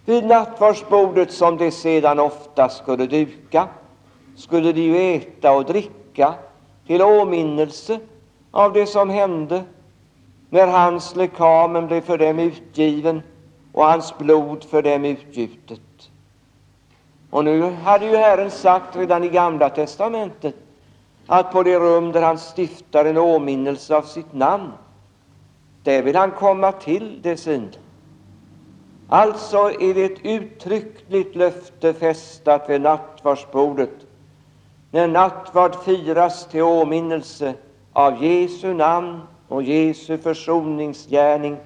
Vid 0.05 0.25
nattvardsbordet, 0.25 1.31
som 1.31 1.57
de 1.57 1.71
sedan 1.71 2.19
ofta 2.19 2.69
skulle 2.69 3.05
duka, 3.05 3.67
skulle 4.37 4.71
de 4.71 4.81
ju 4.81 5.15
äta 5.15 5.51
och 5.51 5.65
dricka 5.65 6.33
till 6.87 7.01
åminnelse 7.01 7.99
av 8.51 8.73
det 8.73 8.85
som 8.85 9.09
hände 9.09 9.63
när 10.49 10.67
hans 10.67 11.15
lekamen 11.15 11.87
blev 11.87 12.01
för 12.01 12.17
dem 12.17 12.39
utgiven 12.39 13.21
och 13.71 13.85
hans 13.85 14.17
blod 14.17 14.63
för 14.63 14.81
dem 14.81 15.05
utgjutet. 15.05 15.79
Och 17.29 17.45
nu 17.45 17.61
hade 17.61 18.05
ju 18.05 18.15
Herren 18.15 18.51
sagt 18.51 18.95
redan 18.95 19.23
i 19.23 19.29
Gamla 19.29 19.69
testamentet 19.69 20.55
att 21.27 21.51
på 21.51 21.63
det 21.63 21.79
rum 21.79 22.11
där 22.11 22.21
han 22.21 22.37
stiftar 22.37 23.05
en 23.05 23.17
åminnelse 23.17 23.95
av 23.95 24.01
sitt 24.01 24.33
namn, 24.33 24.71
där 25.83 26.03
vill 26.03 26.15
han 26.15 26.31
komma 26.31 26.71
till 26.71 27.19
det 27.21 27.37
sina. 27.37 27.67
Alltså 29.09 29.57
är 29.57 29.93
det 29.93 30.05
ett 30.05 30.25
uttryckligt 30.25 31.35
löfte 31.35 31.93
fästat 31.93 32.69
vid 32.69 32.81
nattvardsbordet, 32.81 33.93
när 34.91 35.07
nattvard 35.07 35.75
firas 35.75 36.47
till 36.47 36.61
åminnelse 36.61 37.53
av 37.93 38.23
Jesu 38.23 38.73
namn 38.73 39.21
och 39.49 39.63
Jesu 39.63 40.17
försoningsgärning 40.17 41.57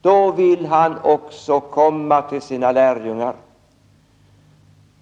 då 0.00 0.32
vill 0.32 0.66
han 0.66 0.98
också 1.02 1.60
komma 1.60 2.22
till 2.22 2.42
sina 2.42 2.72
lärjungar 2.72 3.34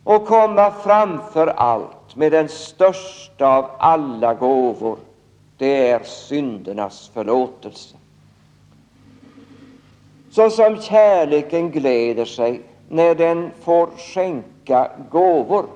och 0.04 0.26
komma 0.26 0.71
framför 0.71 1.47
allt 1.47 2.16
med 2.16 2.33
den 2.33 2.49
största 2.49 3.47
av 3.47 3.71
alla 3.78 4.35
gåvor, 4.35 4.99
det 5.59 5.88
är 5.88 6.02
syndernas 6.04 7.11
förlåtelse. 7.14 7.97
Så 10.30 10.50
som 10.50 10.76
kärleken 10.76 11.71
gläder 11.71 12.25
sig 12.25 12.62
när 12.88 13.14
den 13.14 13.50
får 13.61 13.87
skänka 13.87 14.90
gåvor, 15.11 15.66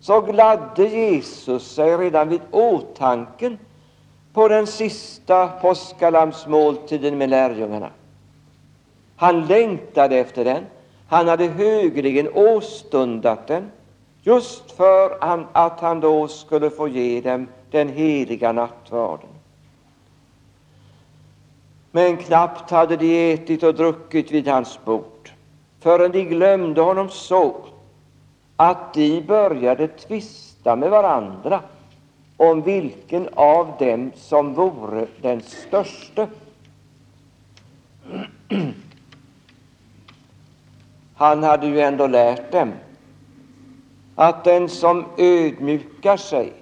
så 0.00 0.20
gladde 0.20 0.88
Jesus 0.88 1.74
sig 1.74 1.96
redan 1.96 2.28
vid 2.28 2.40
åtanken 2.50 3.58
på 4.38 4.48
den 4.48 4.66
sista 4.66 5.48
påskalammsmåltiden 5.48 7.18
med 7.18 7.30
lärjungarna. 7.30 7.90
Han 9.16 9.46
längtade 9.46 10.16
efter 10.16 10.44
den. 10.44 10.64
Han 11.08 11.28
hade 11.28 11.46
högligen 11.46 12.28
åstundat 12.34 13.46
den 13.46 13.70
just 14.22 14.72
för 14.72 15.18
att 15.52 15.80
han 15.80 16.00
då 16.00 16.28
skulle 16.28 16.70
få 16.70 16.88
ge 16.88 17.20
dem 17.20 17.46
den 17.70 17.88
heliga 17.88 18.52
nattvarden. 18.52 19.28
Men 21.90 22.16
knappt 22.16 22.70
hade 22.70 22.96
de 22.96 23.32
ätit 23.32 23.62
och 23.62 23.74
druckit 23.74 24.30
vid 24.30 24.48
hans 24.48 24.78
bord 24.84 25.30
förrän 25.80 26.12
de 26.12 26.24
glömde 26.24 26.80
honom 26.80 27.08
så 27.08 27.56
att 28.56 28.94
de 28.94 29.20
började 29.20 29.88
tvista 29.88 30.76
med 30.76 30.90
varandra 30.90 31.62
om 32.38 32.62
vilken 32.62 33.28
av 33.34 33.72
dem 33.78 34.12
som 34.14 34.54
vore 34.54 35.06
den 35.22 35.40
störste. 35.42 36.28
han 41.14 41.42
hade 41.42 41.66
ju 41.66 41.80
ändå 41.80 42.06
lärt 42.06 42.52
dem 42.52 42.72
att 44.14 44.44
den 44.44 44.68
som 44.68 45.04
ödmjukar 45.18 46.16
sig 46.16 46.52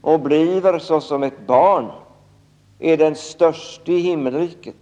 och 0.00 0.20
bliver 0.20 0.78
såsom 0.78 1.22
ett 1.22 1.46
barn 1.46 1.90
är 2.78 2.96
den 2.96 3.14
störste 3.14 3.92
i 3.92 3.98
himmelriket. 3.98 4.74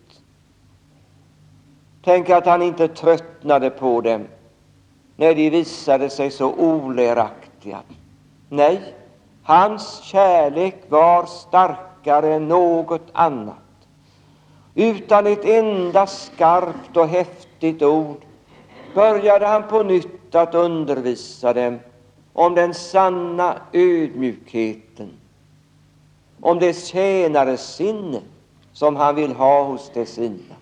Tänk 2.02 2.30
att 2.30 2.46
han 2.46 2.62
inte 2.62 2.88
tröttnade 2.88 3.70
på 3.70 4.00
dem 4.00 4.26
när 5.16 5.34
de 5.34 5.50
visade 5.50 6.10
sig 6.10 6.30
så 6.30 6.52
oläraktiga. 6.52 7.78
Nej, 8.48 8.94
hans 9.46 10.00
kärlek 10.02 10.76
var 10.88 11.26
starkare 11.26 12.34
än 12.34 12.48
något 12.48 13.08
annat. 13.12 13.56
Utan 14.74 15.26
ett 15.26 15.44
enda 15.44 16.06
skarpt 16.06 16.96
och 16.96 17.08
häftigt 17.08 17.82
ord 17.82 18.20
började 18.94 19.46
han 19.46 19.62
på 19.62 19.82
nytt 19.82 20.34
att 20.34 20.54
undervisa 20.54 21.52
dem 21.52 21.78
om 22.32 22.54
den 22.54 22.74
sanna 22.74 23.56
ödmjukheten, 23.72 25.10
om 26.40 26.58
det 26.58 26.72
tjänaresinne 26.72 28.20
som 28.72 28.96
han 28.96 29.14
vill 29.14 29.32
ha 29.32 29.62
hos 29.62 29.90
de 29.94 30.06
sina. 30.06 30.54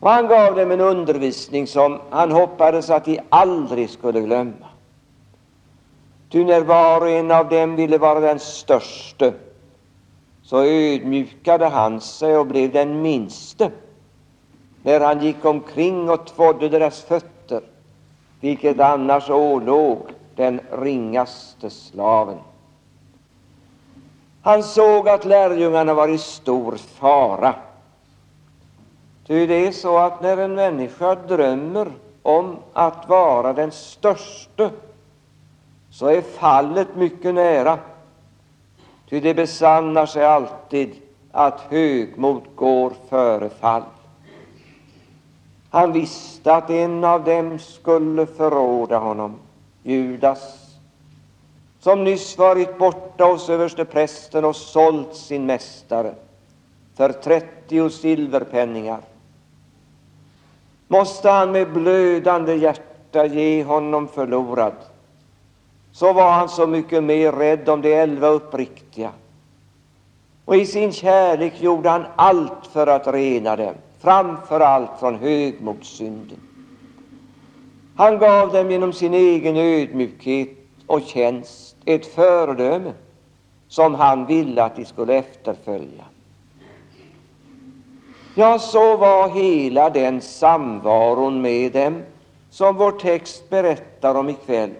Och 0.00 0.10
han 0.10 0.26
gav 0.26 0.56
dem 0.56 0.70
en 0.70 0.80
undervisning 0.80 1.66
som 1.66 2.00
han 2.10 2.32
hoppades 2.32 2.90
att 2.90 3.04
de 3.04 3.20
aldrig 3.28 3.90
skulle 3.90 4.20
glömma. 4.20 4.66
Ty 6.30 6.44
när 6.44 6.60
var 6.60 7.00
och 7.00 7.10
en 7.10 7.30
av 7.30 7.48
dem 7.48 7.76
ville 7.76 7.98
vara 7.98 8.20
den 8.20 8.38
störste, 8.38 9.34
så 10.42 10.62
ödmjukade 10.62 11.66
han 11.66 12.00
sig 12.00 12.36
och 12.36 12.46
blev 12.46 12.72
den 12.72 13.02
minste 13.02 13.70
när 14.82 15.00
han 15.00 15.22
gick 15.22 15.44
omkring 15.44 16.10
och 16.10 16.26
tvådde 16.26 16.68
deras 16.68 17.02
fötter, 17.02 17.62
vilket 18.40 18.80
annars 18.80 19.30
ålåg 19.30 19.98
den 20.36 20.60
ringaste 20.70 21.70
slaven. 21.70 22.38
Han 24.42 24.62
såg 24.62 25.08
att 25.08 25.24
lärjungarna 25.24 25.94
var 25.94 26.08
i 26.08 26.18
stor 26.18 26.76
fara. 26.76 27.54
Ty 29.26 29.46
det 29.46 29.66
är 29.66 29.72
så 29.72 29.98
att 29.98 30.22
när 30.22 30.36
en 30.36 30.54
människa 30.54 31.14
drömmer 31.14 31.92
om 32.22 32.56
att 32.72 33.08
vara 33.08 33.52
den 33.52 33.72
störste, 33.72 34.70
så 35.96 36.06
är 36.06 36.20
fallet 36.20 36.96
mycket 36.96 37.34
nära. 37.34 37.78
Ty 39.08 39.20
det 39.20 39.34
besannar 39.34 40.06
sig 40.06 40.24
alltid 40.24 40.90
att 41.32 41.60
högmod 41.60 42.42
går 42.54 42.92
före 43.08 43.48
fall. 43.48 43.82
Han 45.70 45.92
visste 45.92 46.54
att 46.54 46.70
en 46.70 47.04
av 47.04 47.24
dem 47.24 47.58
skulle 47.58 48.26
förråda 48.26 48.98
honom, 48.98 49.34
Judas, 49.82 50.74
som 51.80 52.04
nyss 52.04 52.38
varit 52.38 52.78
borta 52.78 53.24
hos 53.24 53.48
översteprästen 53.50 54.44
och 54.44 54.56
sålt 54.56 55.14
sin 55.14 55.46
mästare 55.46 56.14
för 56.96 57.12
trettio 57.12 57.90
silverpenningar. 57.90 59.00
Måste 60.88 61.30
han 61.30 61.52
med 61.52 61.72
blödande 61.72 62.54
hjärta 62.54 63.26
ge 63.26 63.64
honom 63.64 64.08
förlorad, 64.08 64.72
så 65.96 66.12
var 66.12 66.32
han 66.32 66.48
så 66.48 66.66
mycket 66.66 67.04
mer 67.04 67.32
rädd 67.32 67.68
om 67.68 67.82
de 67.82 67.94
elva 67.94 68.28
uppriktiga. 68.28 69.10
Och 70.44 70.56
i 70.56 70.66
sin 70.66 70.92
kärlek 70.92 71.60
gjorde 71.60 71.90
han 71.90 72.04
allt 72.16 72.66
för 72.72 72.86
att 72.86 73.06
rena 73.06 73.56
dem 73.56 73.74
framför 74.00 74.60
allt 74.60 74.90
från 75.00 75.18
högmodssynden. 75.18 76.38
Han 77.96 78.18
gav 78.18 78.52
dem 78.52 78.70
genom 78.70 78.92
sin 78.92 79.14
egen 79.14 79.56
ödmjukhet 79.56 80.48
och 80.86 81.02
tjänst 81.02 81.76
ett 81.84 82.06
föredöme 82.06 82.92
som 83.68 83.94
han 83.94 84.26
ville 84.26 84.62
att 84.62 84.76
de 84.76 84.84
skulle 84.84 85.14
efterfölja. 85.14 86.04
Ja, 88.34 88.58
så 88.58 88.96
var 88.96 89.28
hela 89.28 89.90
den 89.90 90.20
samvaron 90.20 91.42
med 91.42 91.72
dem 91.72 92.02
som 92.50 92.76
vår 92.76 92.92
text 92.92 93.50
berättar 93.50 94.14
om 94.14 94.28
ikväll 94.28 94.70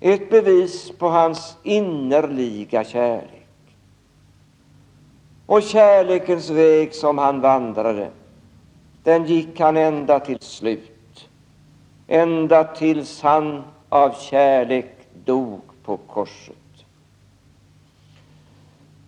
ett 0.00 0.30
bevis 0.30 0.90
på 0.98 1.08
hans 1.08 1.56
innerliga 1.62 2.84
kärlek. 2.84 3.48
Och 5.46 5.62
kärlekens 5.62 6.50
väg 6.50 6.94
som 6.94 7.18
han 7.18 7.40
vandrade 7.40 8.10
den 9.02 9.24
gick 9.26 9.60
han 9.60 9.76
ända 9.76 10.20
till 10.20 10.40
slut, 10.40 11.28
ända 12.06 12.64
tills 12.64 13.22
han 13.22 13.62
av 13.88 14.14
kärlek 14.20 14.96
dog 15.24 15.60
på 15.84 15.96
korset. 15.96 16.54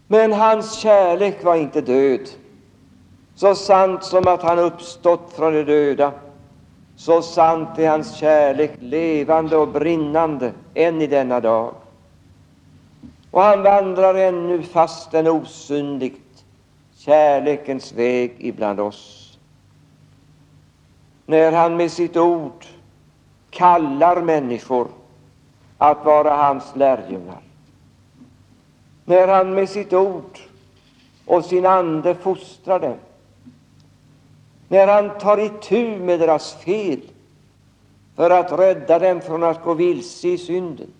Men 0.07 0.33
hans 0.33 0.79
kärlek 0.79 1.45
var 1.45 1.57
inte 1.57 1.81
död. 1.81 2.29
Så 3.35 3.55
sant 3.55 4.05
som 4.05 4.29
att 4.29 4.43
han 4.43 4.59
uppstått 4.59 5.33
från 5.33 5.53
de 5.53 5.65
döda, 5.65 6.13
så 7.01 7.23
sant 7.23 7.79
är 7.79 7.91
hans 7.91 8.15
kärlek 8.15 8.73
levande 8.81 9.57
och 9.57 9.69
brinnande 9.69 10.53
än 10.75 11.03
i 11.03 11.07
denna 11.07 11.41
dag. 11.41 11.75
Och 13.31 13.43
han 13.43 13.63
vandrar 13.63 14.15
ännu 14.15 14.63
fastän 14.63 15.27
osynligt 15.27 16.45
kärlekens 16.97 17.93
väg 17.93 18.35
ibland 18.39 18.81
oss 18.81 19.21
när 21.27 21.53
han 21.53 21.77
med 21.77 21.93
sitt 21.93 22.17
ord 22.17 22.65
kallar 23.51 24.23
människor 24.23 24.89
att 25.79 26.05
vara 26.05 26.37
hans 26.37 26.77
lärjungar. 26.77 27.41
När 29.05 29.29
han 29.29 29.55
med 29.55 29.69
sitt 29.69 29.93
ord 29.93 30.39
och 31.27 31.45
sin 31.45 31.67
ande 31.67 32.15
fostrar 32.15 32.81
dem. 32.81 32.97
När 34.71 34.87
han 34.87 35.19
tar 35.19 35.39
itu 35.39 35.99
med 35.99 36.21
deras 36.21 36.55
fel 36.55 37.01
för 38.17 38.31
att 38.31 38.53
rädda 38.53 38.99
dem 38.99 39.21
från 39.21 39.43
att 39.43 39.65
gå 39.65 39.75
vilse 39.75 40.29
i 40.29 40.39
synden. 40.39 40.93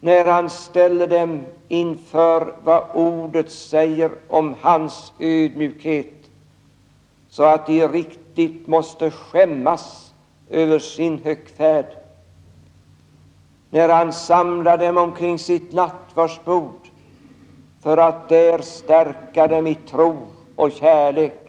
När 0.00 0.24
han 0.24 0.50
ställer 0.50 1.06
dem 1.06 1.44
inför 1.68 2.54
vad 2.64 2.84
ordet 2.94 3.50
säger 3.50 4.10
om 4.28 4.54
hans 4.60 5.12
ödmjukhet 5.18 6.12
så 7.28 7.42
att 7.42 7.66
de 7.66 7.88
riktigt 7.88 8.66
måste 8.66 9.10
skämmas 9.10 10.14
över 10.50 10.78
sin 10.78 11.18
högfärd. 11.24 11.86
När 13.70 13.88
han 13.88 14.12
samlar 14.12 14.78
dem 14.78 14.96
omkring 14.96 15.38
sitt 15.38 15.72
nattvardsbord 15.72 16.88
för 17.82 17.96
att 17.96 18.28
där 18.28 18.58
stärka 18.58 19.46
dem 19.46 19.66
i 19.66 19.74
tro 19.74 20.16
och 20.56 20.72
kärlek 20.72 21.39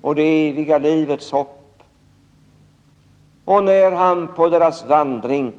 och 0.00 0.14
det 0.14 0.48
eviga 0.48 0.78
livets 0.78 1.30
hopp. 1.30 1.82
Och 3.44 3.64
när 3.64 3.92
han 3.92 4.34
på 4.34 4.48
deras 4.48 4.86
vandring, 4.86 5.52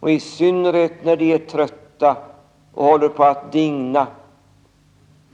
och 0.00 0.10
i 0.10 0.20
synnerhet 0.20 1.04
när 1.04 1.16
de 1.16 1.32
är 1.32 1.38
trötta 1.38 2.16
och 2.74 2.84
håller 2.84 3.08
på 3.08 3.24
att 3.24 3.52
digna, 3.52 4.06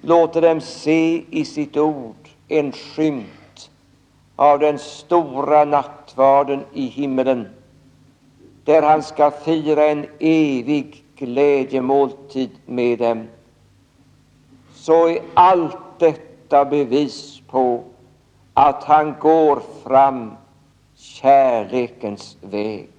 låter 0.01 0.43
dem 0.43 0.61
se 0.61 1.25
i 1.31 1.45
sitt 1.45 1.77
ord 1.77 2.29
en 2.49 2.73
skymt 2.73 3.71
av 4.37 4.59
den 4.59 4.79
stora 4.79 5.64
nattvarden 5.64 6.64
i 6.73 6.87
himmelen, 6.87 7.49
där 8.64 8.83
han 8.83 9.03
ska 9.03 9.31
fira 9.31 9.87
en 9.87 10.07
evig 10.19 11.05
glädjemåltid 11.16 12.51
med 12.66 12.99
dem, 12.99 13.29
så 14.75 15.09
är 15.09 15.19
allt 15.35 15.77
detta 15.99 16.30
bevis 16.50 17.42
på 17.48 17.84
att 18.54 18.84
han 18.84 19.14
går 19.20 19.62
fram 19.84 20.32
kärlekens 20.96 22.36
väg. 22.40 22.90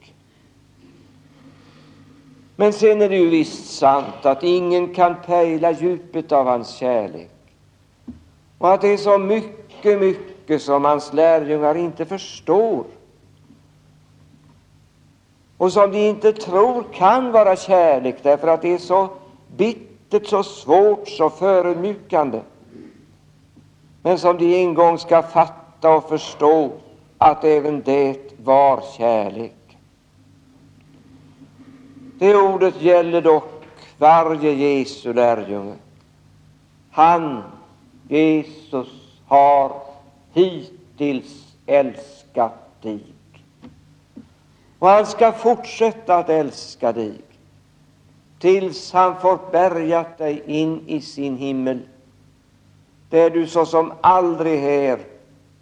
Men 2.55 2.73
sen 2.73 3.01
är 3.01 3.09
det 3.09 3.15
ju 3.15 3.29
visst 3.29 3.77
sant 3.77 4.25
att 4.25 4.43
ingen 4.43 4.93
kan 4.93 5.15
pejla 5.25 5.71
djupet 5.71 6.31
av 6.31 6.45
hans 6.45 6.69
kärlek 6.69 7.31
och 8.57 8.73
att 8.73 8.81
det 8.81 8.87
är 8.87 8.97
så 8.97 9.17
mycket, 9.17 9.99
mycket 9.99 10.61
som 10.61 10.85
hans 10.85 11.13
lärjungar 11.13 11.75
inte 11.75 12.05
förstår 12.05 12.83
och 15.57 15.73
som 15.73 15.91
de 15.91 15.97
inte 15.97 16.33
tror 16.33 16.83
kan 16.93 17.31
vara 17.31 17.55
kärlek 17.55 18.15
därför 18.23 18.47
att 18.47 18.61
det 18.61 18.73
är 18.73 18.77
så 18.77 19.09
bittert, 19.57 20.27
så 20.27 20.43
svårt, 20.43 21.07
så 21.09 21.29
förödmjukande. 21.29 22.39
Men 24.01 24.19
som 24.19 24.37
de 24.37 24.63
en 24.63 24.73
gång 24.73 24.97
ska 24.97 25.21
fatta 25.21 25.95
och 25.95 26.09
förstå 26.09 26.71
att 27.17 27.43
även 27.43 27.81
det 27.81 28.39
var 28.43 28.83
kärlek. 28.97 29.77
Det 32.19 32.35
ordet 32.35 32.81
gäller 32.81 33.21
dock 33.21 33.63
varje 33.97 34.51
Jesu 34.51 35.13
lärjunge. 35.13 35.75
Han 36.91 37.43
Jesus 38.09 38.87
har 39.27 39.81
hittills 40.33 41.55
älskat 41.65 42.81
dig. 42.81 43.03
Och 44.79 44.87
han 44.87 45.05
ska 45.05 45.31
fortsätta 45.31 46.17
att 46.17 46.29
älska 46.29 46.91
dig 46.91 47.13
tills 48.39 48.93
han 48.93 49.21
får 49.21 49.39
bärgat 49.51 50.17
dig 50.17 50.43
in 50.45 50.87
i 50.87 51.01
sin 51.01 51.37
himmel, 51.37 51.79
där 53.11 53.29
du 53.29 53.47
såsom 53.47 53.93
aldrig 54.01 54.59
här 54.59 54.99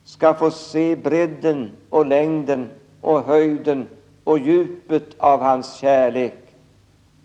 ska 0.03 0.33
få 0.33 0.51
se 0.51 0.95
bredden 0.95 1.71
och 1.89 2.05
längden 2.05 2.69
och 3.01 3.23
höjden 3.23 3.87
och 4.23 4.39
djupet 4.39 5.03
av 5.17 5.41
hans 5.41 5.73
kärlek 5.73 6.35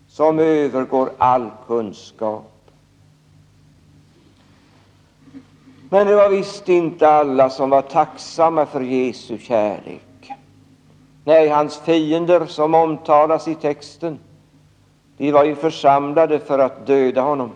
som 0.07 0.39
övergår 0.39 1.09
all 1.17 1.49
kunskap. 1.67 2.51
Men 5.89 6.07
det 6.07 6.15
var 6.15 6.29
visst 6.29 6.69
inte 6.69 7.09
alla 7.09 7.49
som 7.49 7.69
var 7.69 7.81
tacksamma 7.81 8.65
för 8.65 8.81
Jesu 8.81 9.37
kärlek. 9.37 10.31
Nej, 11.23 11.47
hans 11.47 11.77
fiender, 11.77 12.45
som 12.45 12.73
omtalas 12.73 13.47
i 13.47 13.55
texten, 13.55 14.19
de 15.17 15.31
var 15.31 15.43
ju 15.43 15.55
församlade 15.55 16.39
för 16.39 16.59
att 16.59 16.87
döda 16.87 17.21
honom. 17.21 17.51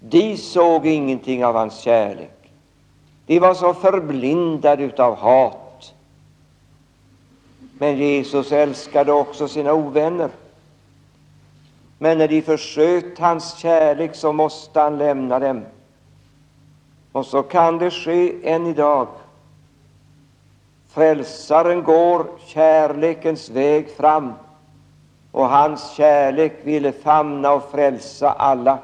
De 0.00 0.36
såg 0.36 0.86
ingenting 0.86 1.44
av 1.44 1.54
hans 1.54 1.78
kärlek. 1.80 2.50
De 3.26 3.38
var 3.38 3.54
så 3.54 3.74
förblindade 3.74 4.82
utav 4.82 5.16
hat. 5.16 5.94
Men 7.78 7.96
Jesus 7.96 8.52
älskade 8.52 9.12
också 9.12 9.48
sina 9.48 9.72
ovänner. 9.72 10.30
Men 11.98 12.18
när 12.18 12.28
de 12.28 12.42
försköt 12.42 13.18
hans 13.18 13.56
kärlek 13.56 14.14
så 14.14 14.32
måste 14.32 14.80
han 14.80 14.98
lämna 14.98 15.38
dem. 15.38 15.64
Och 17.12 17.26
så 17.26 17.42
kan 17.42 17.78
det 17.78 17.90
ske 17.90 18.50
än 18.50 18.66
idag. 18.66 19.08
Frälsaren 20.88 21.82
går 21.82 22.26
kärlekens 22.46 23.50
väg 23.50 23.90
fram 23.90 24.32
och 25.32 25.48
hans 25.48 25.90
kärlek 25.90 26.52
ville 26.62 26.92
famna 26.92 27.52
och 27.52 27.70
frälsa 27.70 28.32
alla. 28.32 28.78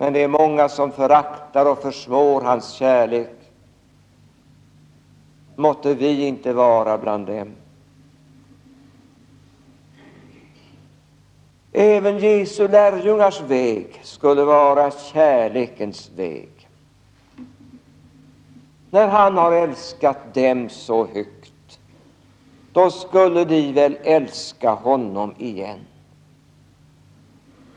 Men 0.00 0.12
det 0.12 0.22
är 0.22 0.28
många 0.28 0.68
som 0.68 0.92
föraktar 0.92 1.66
och 1.66 1.82
försvår 1.82 2.40
hans 2.40 2.72
kärlek. 2.72 3.30
Måtte 5.56 5.94
vi 5.94 6.26
inte 6.26 6.52
vara 6.52 6.98
bland 6.98 7.26
dem. 7.26 7.52
Även 11.72 12.18
Jesu 12.18 12.68
lärjungars 12.68 13.40
väg 13.40 14.00
skulle 14.02 14.44
vara 14.44 14.90
kärlekens 14.90 16.10
väg. 16.16 16.68
När 18.90 19.08
han 19.08 19.36
har 19.36 19.52
älskat 19.52 20.34
dem 20.34 20.68
så 20.68 21.06
högt, 21.06 21.80
då 22.72 22.90
skulle 22.90 23.44
de 23.44 23.72
väl 23.72 23.96
älska 24.02 24.70
honom 24.70 25.34
igen. 25.38 25.80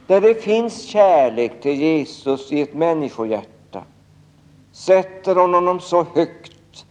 Där 0.07 0.21
det 0.21 0.43
finns 0.43 0.83
kärlek 0.83 1.61
till 1.61 1.81
Jesus 1.81 2.51
i 2.51 2.61
ett 2.61 2.73
människohjärta 2.73 3.83
sätter 4.71 5.35
hon 5.35 5.53
honom 5.53 5.79
så 5.79 6.05
högt 6.15 6.85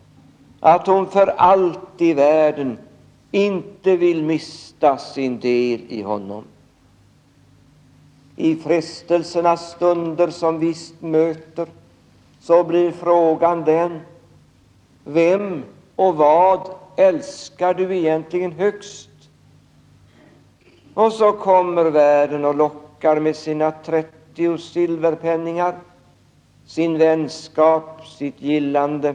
att 0.61 0.87
hon 0.87 1.07
för 1.07 1.27
allt 1.27 2.01
i 2.01 2.15
världen 2.15 2.79
inte 3.31 3.97
vill 3.97 4.23
mista 4.23 4.99
sin 4.99 5.41
del 5.41 5.81
i 5.89 6.03
honom 6.03 6.45
i 8.37 8.57
frestelsernas 8.57 9.71
stunder 9.71 10.31
som 10.31 10.59
vi 10.59 10.75
möter, 11.01 11.67
så 12.41 12.65
blir 12.65 12.93
frågan 12.93 13.65
den, 13.65 14.01
vem 15.05 15.65
och 15.97 16.17
vad 16.17 16.61
älskar 16.97 17.75
du 17.75 17.97
egentligen 17.97 18.53
högst? 18.53 19.09
Och 20.95 21.13
så 21.13 21.33
kommer 21.33 21.85
världen 21.85 22.45
och 22.45 22.55
lockar 22.55 22.82
med 23.03 23.37
sina 23.37 23.71
trettio 23.71 24.59
silverpenningar, 24.59 25.75
sin 26.67 26.99
vänskap, 26.99 28.07
sitt 28.07 28.43
gillande. 28.43 29.15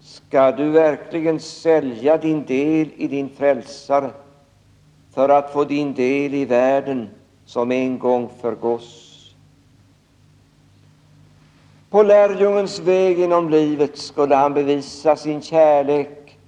Ska 0.00 0.52
du 0.52 0.70
verkligen 0.70 1.40
sälja 1.40 2.16
din 2.16 2.44
del 2.44 2.88
i 2.96 3.08
din 3.08 3.28
frälsare 3.28 4.10
för 5.14 5.28
att 5.28 5.52
få 5.52 5.64
din 5.64 5.94
del 5.94 6.34
i 6.34 6.44
världen 6.44 7.08
som 7.44 7.72
en 7.72 7.98
gång 7.98 8.30
förgås. 8.40 9.06
På 11.90 12.02
lärjungens 12.02 12.80
väg 12.80 13.18
genom 13.18 13.50
livet 13.50 13.98
skulle 13.98 14.34
han 14.34 14.54
bevisa 14.54 15.16
sin 15.16 15.42
kärlek 15.42 16.38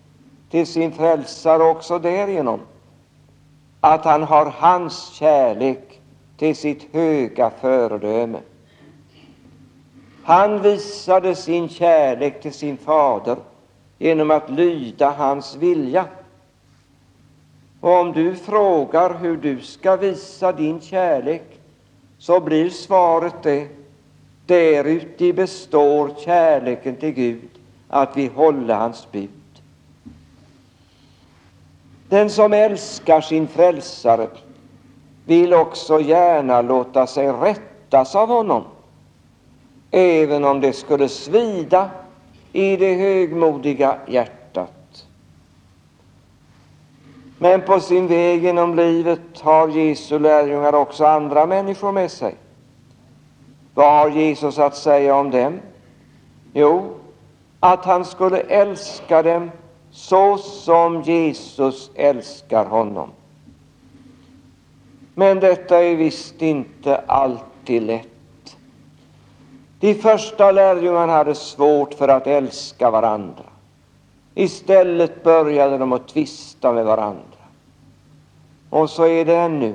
till 0.51 0.67
sin 0.67 0.93
frälsare 0.93 1.63
också 1.63 1.99
därigenom 1.99 2.61
att 3.85 4.05
han 4.05 4.23
har 4.23 4.47
hans 4.47 5.13
kärlek 5.13 6.01
till 6.37 6.57
sitt 6.57 6.95
höga 6.95 7.51
föredöme. 7.61 8.39
Han 10.25 10.63
visade 10.63 11.35
sin 11.35 11.69
kärlek 11.69 12.43
till 12.43 12.53
sin 12.53 12.77
fader 12.77 13.37
genom 13.99 14.31
att 14.31 14.51
lyda 14.51 15.11
hans 15.11 15.57
vilja 15.57 16.05
och 17.83 18.01
om 18.01 18.13
du 18.13 18.35
frågar 18.35 19.19
hur 19.19 19.37
du 19.37 19.61
ska 19.61 19.97
visa 19.97 20.53
din 20.53 20.81
kärlek, 20.81 21.61
så 22.19 22.41
blir 22.41 22.71
svaret 22.71 23.43
det. 23.43 23.69
Däruti 24.47 25.33
består 25.33 26.11
kärleken 26.25 26.97
till 26.97 27.11
Gud, 27.11 27.49
att 27.89 28.17
vi 28.17 28.27
håller 28.27 28.75
hans 28.75 29.13
bud. 29.13 29.42
Den 32.13 32.31
som 32.31 32.53
älskar 32.53 33.21
sin 33.21 33.49
frälsare 33.49 34.29
vill 35.25 35.55
också 35.55 36.01
gärna 36.01 36.63
låta 36.63 37.07
sig 37.07 37.29
rättas 37.29 38.17
av 38.17 38.29
honom, 38.29 38.65
även 39.91 40.45
om 40.45 40.61
det 40.61 40.73
skulle 40.73 41.09
svida 41.09 41.91
i 42.53 42.77
det 42.77 42.95
högmodiga 42.95 43.99
hjärtat. 44.07 45.07
Men 47.39 47.61
på 47.61 47.81
sin 47.81 48.07
väg 48.07 48.45
genom 48.45 48.75
livet 48.75 49.41
har 49.41 49.69
Jesu 49.69 50.19
lärjungar 50.19 50.73
också 50.73 51.05
andra 51.05 51.47
människor 51.47 51.93
med 51.93 52.11
sig. 52.11 52.35
Vad 53.75 53.93
har 53.93 54.09
Jesus 54.11 54.59
att 54.59 54.77
säga 54.77 55.17
om 55.17 55.31
dem? 55.31 55.61
Jo, 56.53 56.95
att 57.61 57.85
han 57.85 58.05
skulle 58.05 58.41
älska 58.41 59.23
dem 59.23 59.51
så 59.93 60.39
som 60.39 61.03
Jesus 61.03 61.91
älskar 61.95 62.65
honom. 62.65 63.11
Men 65.15 65.41
detta 65.41 65.85
är 65.85 65.97
visst 65.97 66.43
inte 66.43 66.97
alltid 67.07 67.83
lätt. 67.83 68.57
De 69.81 69.95
första 69.95 70.53
lärjungarna 70.53 71.13
hade 71.13 71.35
svårt 71.35 71.95
för 71.95 72.09
att 72.09 72.27
älska 72.27 72.91
varandra. 72.91 73.45
Istället 74.35 75.25
började 75.25 75.79
de 75.79 75.93
att 75.93 76.09
tvista 76.09 76.73
med 76.73 76.85
varandra. 76.85 77.23
Och 78.71 78.91
så 78.91 79.07
är 79.07 79.25
det 79.25 79.37
ännu. 79.37 79.75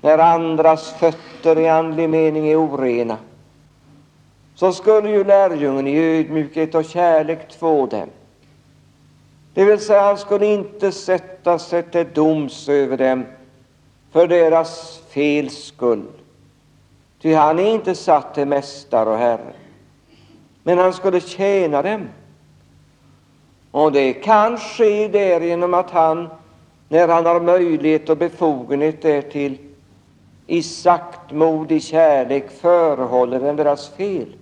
När 0.00 0.18
andras 0.18 0.90
fötter 0.92 1.58
i 1.58 1.68
andlig 1.68 2.10
mening 2.10 2.48
är 2.48 2.56
orena, 2.56 3.16
så 4.54 4.72
skulle 4.72 5.10
ju 5.10 5.24
lärjungen 5.24 5.86
i 5.86 5.96
ödmjukhet 5.96 6.74
och 6.74 6.84
kärlek 6.84 7.48
två 7.48 7.86
dem. 7.86 8.08
Det 9.58 9.64
vill 9.64 9.80
säga, 9.80 10.00
han 10.00 10.18
skulle 10.18 10.46
inte 10.46 10.92
sätta 10.92 11.58
sig 11.58 11.82
till 11.82 12.06
doms 12.14 12.68
över 12.68 12.96
dem 12.96 13.24
för 14.12 14.26
deras 14.26 15.02
fel 15.08 15.50
skull. 15.50 16.06
Ty 17.22 17.34
han 17.34 17.58
är 17.58 17.74
inte 17.74 17.94
satt 17.94 18.34
till 18.34 18.48
mästare 18.48 19.10
och 19.10 19.18
herre. 19.18 19.52
Men 20.62 20.78
han 20.78 20.92
skulle 20.92 21.20
tjäna 21.20 21.82
dem. 21.82 22.08
Och 23.70 23.92
det 23.92 24.12
kan 24.12 24.58
ske 24.58 25.08
därigenom 25.08 25.74
att 25.74 25.90
han 25.90 26.28
när 26.88 27.08
han 27.08 27.26
har 27.26 27.40
möjlighet 27.40 28.08
och 28.08 28.16
befogenhet 28.16 29.02
därtill, 29.02 29.58
i 30.46 30.62
saktmodig 30.62 31.82
kärlek 31.82 32.50
förehåller 32.50 33.40
dem 33.40 33.56
deras 33.56 33.88
fel. 33.88 34.36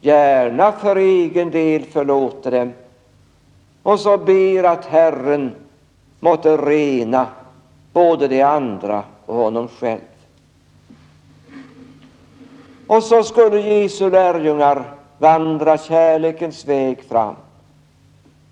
Gärna 0.00 0.72
för 0.72 0.96
egen 0.96 1.50
del 1.50 1.82
förlåter 1.82 2.50
dem 2.50 2.72
och 3.86 4.00
så 4.00 4.18
ber 4.18 4.64
att 4.64 4.84
Herren 4.84 5.54
måtte 6.20 6.56
rena 6.56 7.26
både 7.92 8.28
de 8.28 8.42
andra 8.42 9.04
och 9.26 9.34
honom 9.34 9.68
själv. 9.68 10.00
Och 12.86 13.02
så 13.02 13.22
skulle 13.22 13.60
Jesu 13.60 14.10
lärjungar 14.10 14.84
vandra 15.18 15.78
kärlekens 15.78 16.64
väg 16.64 17.02
fram 17.02 17.34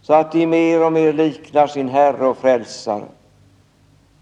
så 0.03 0.13
att 0.13 0.33
de 0.33 0.47
mer 0.47 0.85
och 0.85 0.93
mer 0.93 1.13
liknar 1.13 1.67
sin 1.67 1.89
Herre 1.89 2.27
och 2.27 2.39
Frälsare, 2.39 3.05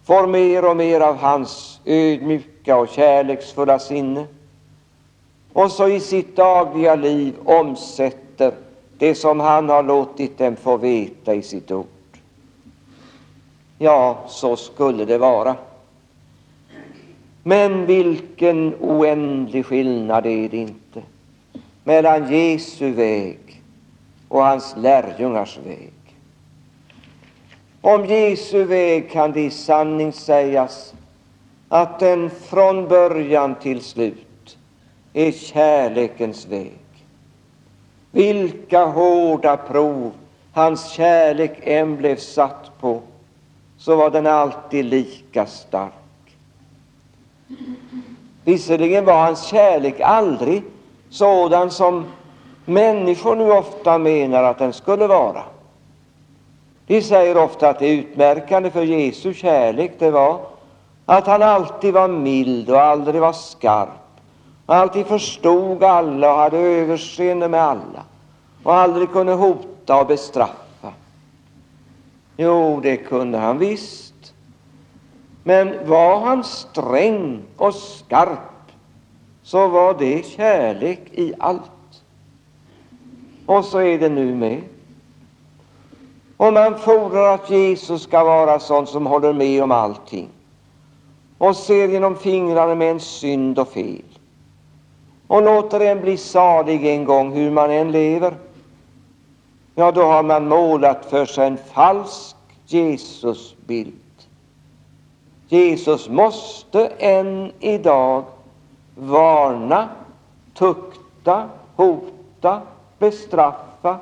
får 0.04 0.26
mer 0.26 0.64
och 0.64 0.76
mer 0.76 1.00
av 1.00 1.16
hans 1.16 1.80
ödmjuka 1.84 2.76
och 2.76 2.88
kärleksfulla 2.88 3.78
sinne, 3.78 4.26
och 5.52 5.72
så 5.72 5.88
i 5.88 6.00
sitt 6.00 6.36
dagliga 6.36 6.94
liv 6.94 7.34
omsätter 7.44 8.52
det 9.02 9.14
som 9.14 9.40
han 9.40 9.68
har 9.68 9.82
låtit 9.82 10.38
dem 10.38 10.56
få 10.56 10.76
veta 10.76 11.34
i 11.34 11.42
sitt 11.42 11.70
ord. 11.70 11.86
Ja, 13.78 14.24
så 14.28 14.56
skulle 14.56 15.04
det 15.04 15.18
vara. 15.18 15.56
Men 17.42 17.86
vilken 17.86 18.74
oändlig 18.80 19.66
skillnad 19.66 20.26
är 20.26 20.48
det 20.48 20.56
inte 20.56 21.02
mellan 21.84 22.32
Jesu 22.32 22.90
väg 22.90 23.62
och 24.28 24.44
hans 24.44 24.74
lärjungars 24.76 25.58
väg. 25.58 25.92
Om 27.80 28.06
Jesu 28.06 28.64
väg 28.64 29.10
kan 29.10 29.32
det 29.32 29.40
i 29.40 29.50
sanning 29.50 30.12
sägas 30.12 30.94
att 31.68 31.98
den 31.98 32.30
från 32.30 32.88
början 32.88 33.54
till 33.54 33.80
slut 33.80 34.58
är 35.12 35.32
kärlekens 35.32 36.46
väg. 36.46 36.81
Vilka 38.12 38.84
hårda 38.86 39.56
prov 39.56 40.12
hans 40.52 40.90
kärlek 40.90 41.60
än 41.62 41.96
blev 41.96 42.16
satt 42.16 42.70
på, 42.80 43.00
så 43.78 43.96
var 43.96 44.10
den 44.10 44.26
alltid 44.26 44.84
lika 44.84 45.46
stark. 45.46 45.92
Visserligen 48.44 49.04
var 49.04 49.26
hans 49.26 49.46
kärlek 49.46 50.00
aldrig 50.00 50.62
sådan 51.10 51.70
som 51.70 52.04
människor 52.64 53.36
nu 53.36 53.52
ofta 53.52 53.98
menar 53.98 54.42
att 54.42 54.58
den 54.58 54.72
skulle 54.72 55.06
vara. 55.06 55.42
De 56.86 57.02
säger 57.02 57.36
ofta 57.36 57.68
att 57.68 57.78
det 57.78 57.90
utmärkande 57.90 58.70
för 58.70 58.82
Jesu 58.82 59.34
kärlek 59.34 59.92
det 59.98 60.10
var 60.10 60.40
att 61.06 61.26
han 61.26 61.42
alltid 61.42 61.94
var 61.94 62.08
mild 62.08 62.70
och 62.70 62.80
aldrig 62.80 63.20
var 63.20 63.32
skarp, 63.32 63.88
alltid 64.66 65.06
förstod 65.06 65.84
alla 65.84 66.32
och 66.32 66.38
hade 66.38 66.58
överseende 66.58 67.48
med 67.48 67.62
alla 67.62 68.04
och 68.62 68.74
aldrig 68.74 69.12
kunde 69.12 69.32
hota 69.32 70.00
och 70.00 70.06
bestraffa. 70.06 70.92
Jo, 72.36 72.80
det 72.82 72.96
kunde 72.96 73.38
han 73.38 73.58
visst. 73.58 74.34
Men 75.44 75.88
var 75.88 76.20
han 76.20 76.44
sträng 76.44 77.42
och 77.56 77.74
skarp, 77.74 78.72
så 79.42 79.68
var 79.68 79.94
det 79.98 80.26
kärlek 80.26 81.00
i 81.12 81.34
allt. 81.38 82.02
Och 83.46 83.64
så 83.64 83.78
är 83.78 83.98
det 83.98 84.08
nu 84.08 84.34
med. 84.34 84.62
Och 86.36 86.52
man 86.52 86.78
fordrar 86.78 87.34
att 87.34 87.50
Jesus 87.50 88.02
ska 88.02 88.24
vara 88.24 88.58
sån 88.60 88.86
som 88.86 89.06
håller 89.06 89.32
med 89.32 89.62
om 89.62 89.70
allting 89.70 90.28
och 91.38 91.56
ser 91.56 91.88
genom 91.88 92.16
fingrarna 92.16 92.74
med 92.74 92.90
en 92.90 93.00
synd 93.00 93.58
och 93.58 93.68
fel 93.68 94.11
och 95.32 95.42
låter 95.42 95.80
en 95.80 96.00
bli 96.00 96.16
salig 96.16 96.86
en 96.86 97.04
gång, 97.04 97.32
hur 97.32 97.50
man 97.50 97.70
än 97.70 97.92
lever. 97.92 98.34
Ja, 99.74 99.92
då 99.92 100.02
har 100.02 100.22
man 100.22 100.48
målat 100.48 101.04
för 101.04 101.26
sig 101.26 101.46
en 101.46 101.56
falsk 101.56 102.36
Jesusbild. 102.66 103.94
Jesus 105.48 106.08
måste 106.08 106.86
än 106.86 107.52
idag 107.60 108.24
varna, 108.94 109.88
tukta, 110.54 111.48
hota, 111.76 112.60
bestraffa 112.98 113.98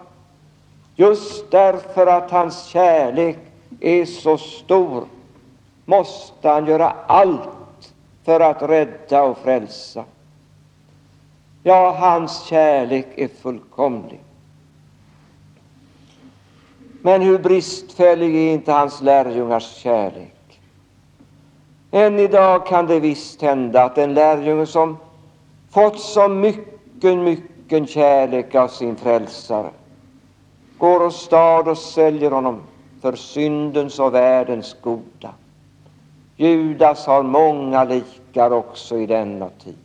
just 0.96 1.50
därför 1.50 2.06
att 2.06 2.30
hans 2.30 2.64
kärlek 2.64 3.38
är 3.80 4.04
så 4.04 4.38
stor 4.38 5.04
måste 5.84 6.48
han 6.48 6.66
göra 6.66 6.94
allt 7.06 7.92
för 8.24 8.40
att 8.40 8.62
rädda 8.62 9.22
och 9.22 9.38
frälsa. 9.38 10.04
Ja, 11.62 11.96
hans 11.98 12.44
kärlek 12.44 13.06
är 13.16 13.28
fullkomlig. 13.28 14.20
Men 17.02 17.22
hur 17.22 17.38
bristfällig 17.38 18.36
är 18.36 18.52
inte 18.52 18.72
hans 18.72 19.02
lärjungars 19.02 19.74
kärlek? 19.74 20.60
Än 21.90 22.18
idag 22.18 22.66
kan 22.66 22.86
det 22.86 23.00
visst 23.00 23.42
hända 23.42 23.84
att 23.84 23.98
en 23.98 24.14
lärjunge 24.14 24.66
som 24.66 24.96
fått 25.70 26.00
så 26.00 26.28
mycket, 26.28 27.18
mycket 27.18 27.90
kärlek 27.90 28.54
av 28.54 28.68
sin 28.68 28.96
frälsare 28.96 29.70
går 30.78 31.06
och 31.06 31.14
stad 31.14 31.68
och 31.68 31.78
säljer 31.78 32.30
honom 32.30 32.60
för 33.00 33.16
syndens 33.16 33.98
och 33.98 34.14
världens 34.14 34.76
goda. 34.82 35.34
Judas 36.36 37.06
har 37.06 37.22
många 37.22 37.84
likar 37.84 38.50
också 38.50 38.98
i 38.98 39.06
denna 39.06 39.48
tid. 39.48 39.76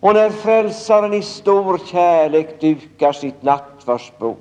Och 0.00 0.14
när 0.14 0.30
frälsaren 0.30 1.14
i 1.14 1.22
stor 1.22 1.78
kärlek 1.86 2.60
dukar 2.60 3.12
sitt 3.12 3.42
nattvardsbord 3.42 4.36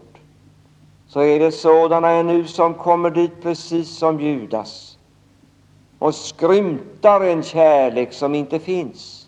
så 1.08 1.20
är 1.20 1.40
det 1.40 1.52
sådana 1.52 2.10
ännu 2.10 2.48
som 2.48 2.74
kommer 2.74 3.10
dit 3.10 3.42
precis 3.42 3.90
som 3.90 4.20
Judas 4.20 4.98
och 6.00 6.16
skrymtar 6.16 7.22
en 7.22 7.44
kärlek 7.44 8.14
som 8.14 8.36
inte 8.36 8.60
finns 8.60 9.28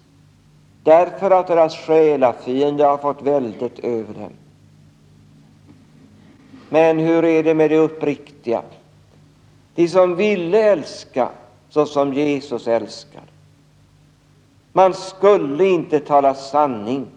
därför 0.84 1.32
att 1.32 1.48
deras 1.48 1.76
själafiende 1.78 2.86
har 2.86 2.98
fått 2.98 3.22
väldet 3.22 3.80
över 3.80 4.13
dem. 4.13 4.32
Men 6.70 7.00
hur 7.00 7.26
är 7.26 7.44
det 7.44 7.54
med 7.54 7.70
det 7.70 7.78
uppriktiga? 7.78 8.62
De 9.76 9.88
som 9.88 10.15
ville 10.15 10.63
älska 10.63 11.30
så 11.70 11.86
som 11.86 12.13
Jesus 12.13 12.67
älskar. 12.67 13.31
Man 14.73 14.93
skulle 14.93 15.65
inte 15.65 15.99
tala 15.99 16.34
sanning 16.36 17.07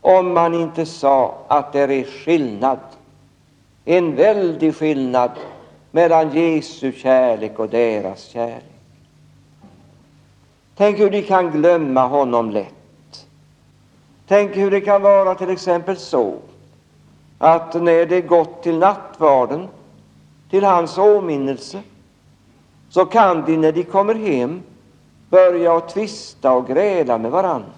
om 0.00 0.34
man 0.34 0.54
inte 0.54 0.86
sa 0.86 1.38
att 1.48 1.72
det 1.72 1.80
är 1.80 2.04
skillnad, 2.04 2.78
en 3.84 4.16
väldig 4.16 4.74
skillnad 4.74 5.30
mellan 5.90 6.30
Jesu 6.30 6.92
kärlek 6.92 7.58
och 7.58 7.68
deras 7.68 8.24
kärlek. 8.24 8.64
Tänk 10.76 10.98
hur 10.98 11.10
de 11.10 11.22
kan 11.22 11.50
glömma 11.50 12.06
honom 12.06 12.50
lätt. 12.50 13.26
Tänk 14.26 14.56
hur 14.56 14.70
det 14.70 14.80
kan 14.80 15.02
vara 15.02 15.34
till 15.34 15.50
exempel 15.50 15.96
så 15.96 16.34
att 17.38 17.74
när 17.74 18.06
det 18.06 18.20
gått 18.20 18.62
till 18.62 18.78
nattvarden, 18.78 19.68
till 20.50 20.64
hans 20.64 20.98
åminnelse, 20.98 21.80
så 22.90 23.06
kan 23.06 23.44
de 23.44 23.56
när 23.56 23.72
de 23.72 23.84
kommer 23.84 24.14
hem 24.14 24.62
börja 25.30 25.76
att 25.76 25.88
tvista 25.88 26.52
och 26.52 26.66
gräla 26.66 27.18
med 27.18 27.30
varandra. 27.30 27.68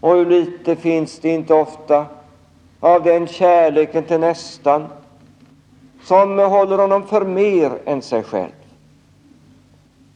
Och 0.00 0.14
hur 0.14 0.26
lite 0.26 0.76
finns 0.76 1.18
det 1.18 1.28
inte 1.28 1.54
ofta 1.54 2.06
av 2.80 3.02
den 3.02 3.26
kärleken 3.26 4.04
till 4.04 4.20
nästan 4.20 4.86
som 6.04 6.38
håller 6.38 6.78
honom 6.78 7.06
för 7.06 7.24
mer 7.24 7.78
än 7.84 8.02
sig 8.02 8.22
själv. 8.22 8.52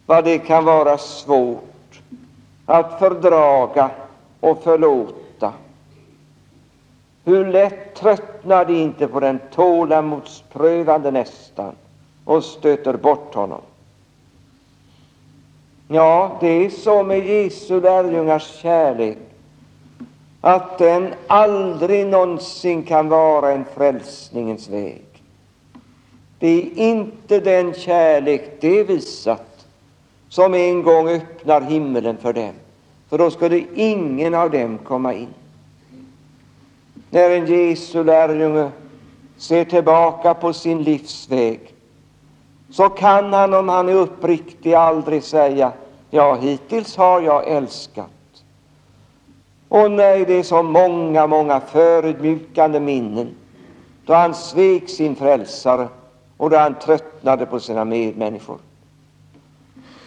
Vad 0.06 0.24
det 0.24 0.38
kan 0.38 0.64
vara 0.64 0.98
svårt 0.98 2.00
att 2.66 2.98
fördraga 2.98 3.90
och 4.40 4.62
förlåta. 4.62 5.52
Hur 7.24 7.46
lätt 7.46 7.94
tröttnar 7.94 8.64
de 8.64 8.82
inte 8.82 9.08
på 9.08 9.20
den 9.20 9.40
tålamodsprövande 9.54 11.10
nästan 11.10 11.74
och 12.24 12.44
stöter 12.44 12.96
bort 12.96 13.34
honom. 13.34 13.60
Ja, 15.88 16.36
det 16.40 16.46
är 16.66 16.70
så 16.70 17.02
med 17.02 17.26
Jesu 17.26 17.80
lärjungars 17.80 18.60
kärlek 18.62 19.18
att 20.40 20.78
den 20.78 21.14
aldrig 21.26 22.06
någonsin 22.06 22.82
kan 22.82 23.08
vara 23.08 23.52
en 23.52 23.64
frälsningens 23.74 24.68
väg. 24.68 25.02
Det 26.38 26.46
är 26.46 26.78
inte 26.78 27.40
den 27.40 27.74
kärlek 27.74 28.60
det 28.60 28.84
visat 28.84 29.66
som 30.28 30.54
en 30.54 30.82
gång 30.82 31.08
öppnar 31.08 31.60
himmelen 31.60 32.16
för 32.16 32.32
dem, 32.32 32.52
för 33.08 33.18
då 33.18 33.30
skulle 33.30 33.64
ingen 33.74 34.34
av 34.34 34.50
dem 34.50 34.78
komma 34.78 35.14
in. 35.14 35.34
När 37.10 37.30
en 37.30 37.46
Jesu 37.46 38.04
lärjunge 38.04 38.70
ser 39.36 39.64
tillbaka 39.64 40.34
på 40.34 40.52
sin 40.52 40.82
livsväg 40.82 41.60
så 42.76 42.88
kan 42.88 43.32
han, 43.32 43.54
om 43.54 43.68
han 43.68 43.88
är 43.88 43.94
uppriktig, 43.94 44.74
aldrig 44.74 45.22
säga 45.22 45.72
ja, 46.10 46.34
hittills 46.34 46.96
har 46.96 47.20
jag 47.20 47.48
älskat. 47.48 48.10
Och 49.68 49.90
nej, 49.90 50.24
det 50.24 50.34
är 50.34 50.42
så 50.42 50.62
många, 50.62 51.26
många 51.26 51.60
förödmjukande 51.60 52.80
minnen 52.80 53.34
då 54.06 54.14
han 54.14 54.34
svek 54.34 54.88
sin 54.88 55.16
frälsare 55.16 55.88
och 56.36 56.50
då 56.50 56.56
han 56.56 56.74
tröttnade 56.74 57.46
på 57.46 57.60
sina 57.60 57.84
medmänniskor. 57.84 58.58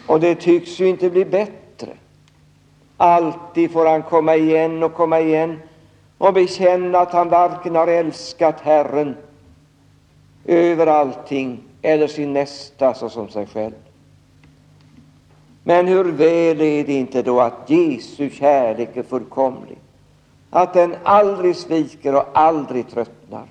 Och 0.06 0.20
det 0.20 0.34
tycks 0.34 0.80
ju 0.80 0.88
inte 0.88 1.10
bli 1.10 1.24
bättre. 1.24 1.92
Alltid 2.96 3.72
får 3.72 3.86
han 3.86 4.02
komma 4.02 4.36
igen 4.36 4.82
och 4.82 4.94
komma 4.94 5.20
igen 5.20 5.60
och 6.18 6.34
bekänna 6.34 6.98
att 6.98 7.12
han 7.12 7.28
varken 7.28 7.76
har 7.76 7.86
älskat 7.86 8.60
Herren 8.60 9.16
över 10.44 10.86
allting 10.86 11.64
eller 11.82 12.06
sin 12.06 12.32
nästa 12.32 12.94
såsom 12.94 13.28
sig 13.28 13.46
själv. 13.46 13.74
Men 15.64 15.86
hur 15.86 16.04
väl 16.04 16.60
är 16.60 16.84
det 16.84 16.92
inte 16.92 17.22
då 17.22 17.40
att 17.40 17.70
Jesu 17.70 18.30
kärlek 18.30 18.96
är 18.96 19.02
fullkomlig, 19.02 19.78
att 20.50 20.74
den 20.74 20.94
aldrig 21.02 21.56
sviker 21.56 22.14
och 22.14 22.26
aldrig 22.32 22.90
tröttnar. 22.90 23.46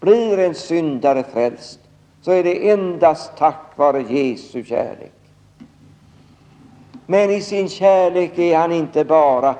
Blir 0.00 0.38
en 0.38 0.54
syndare 0.54 1.24
frälst, 1.32 1.80
så 2.22 2.30
är 2.30 2.44
det 2.44 2.70
endast 2.70 3.36
tack 3.36 3.72
vare 3.76 4.02
Jesu 4.02 4.64
kärlek. 4.64 5.12
Men 7.06 7.30
i 7.30 7.40
sin 7.40 7.68
kärlek 7.68 8.38
är 8.38 8.58
han 8.58 8.72
inte 8.72 9.04
bara 9.04 9.54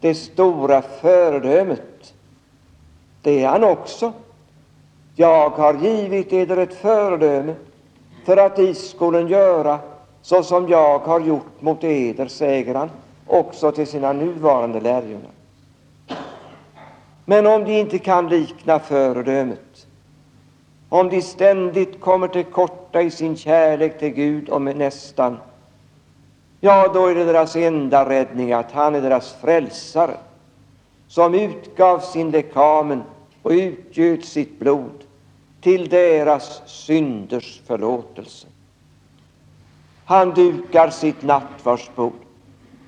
det 0.00 0.14
stora 0.14 0.82
föredömet. 0.82 2.14
Det 3.22 3.42
är 3.42 3.48
han 3.48 3.64
också. 3.64 4.12
Jag 5.16 5.50
har 5.50 5.74
givit 5.74 6.32
eder 6.32 6.56
ett 6.56 6.74
föredöme 6.74 7.54
för 8.24 8.36
att 8.36 8.58
I 8.58 8.74
skolen 8.74 9.28
göra 9.28 9.78
så 10.22 10.42
som 10.42 10.68
jag 10.68 10.98
har 10.98 11.20
gjort 11.20 11.60
mot 11.60 11.84
eder, 11.84 12.26
säger 12.26 12.74
han 12.74 12.90
också 13.26 13.72
till 13.72 13.86
sina 13.86 14.12
nuvarande 14.12 14.80
lärjungar. 14.80 15.30
Men 17.24 17.46
om 17.46 17.64
de 17.64 17.72
inte 17.72 17.98
kan 17.98 18.28
likna 18.28 18.78
föredömet, 18.78 19.86
om 20.88 21.08
de 21.08 21.22
ständigt 21.22 22.00
kommer 22.00 22.28
till 22.28 22.44
korta 22.44 23.02
i 23.02 23.10
sin 23.10 23.36
kärlek 23.36 23.98
till 23.98 24.12
Gud 24.12 24.48
och 24.48 24.62
med 24.62 24.76
nästan, 24.76 25.38
ja, 26.60 26.90
då 26.94 27.06
är 27.06 27.14
det 27.14 27.24
deras 27.24 27.56
enda 27.56 28.08
räddning 28.08 28.52
att 28.52 28.72
han 28.72 28.94
är 28.94 29.00
deras 29.00 29.32
frälsare, 29.32 30.16
som 31.08 31.34
utgav 31.34 31.98
sin 31.98 32.30
lekamen 32.30 33.02
och 33.44 33.50
utgjöt 33.50 34.24
sitt 34.24 34.58
blod 34.58 35.04
till 35.60 35.88
deras 35.88 36.62
synders 36.66 37.60
förlåtelse. 37.66 38.46
Han 40.04 40.34
dukar 40.34 40.90
sitt 40.90 41.22
nattvardsbord, 41.22 42.12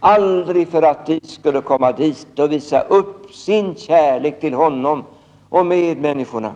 aldrig 0.00 0.68
för 0.68 0.82
att 0.82 1.06
de 1.06 1.20
skulle 1.22 1.60
komma 1.60 1.92
dit 1.92 2.38
och 2.38 2.52
visa 2.52 2.80
upp 2.80 3.34
sin 3.34 3.74
kärlek 3.74 4.40
till 4.40 4.54
honom 4.54 5.04
och 5.48 5.66
medmänniskorna, 5.66 6.54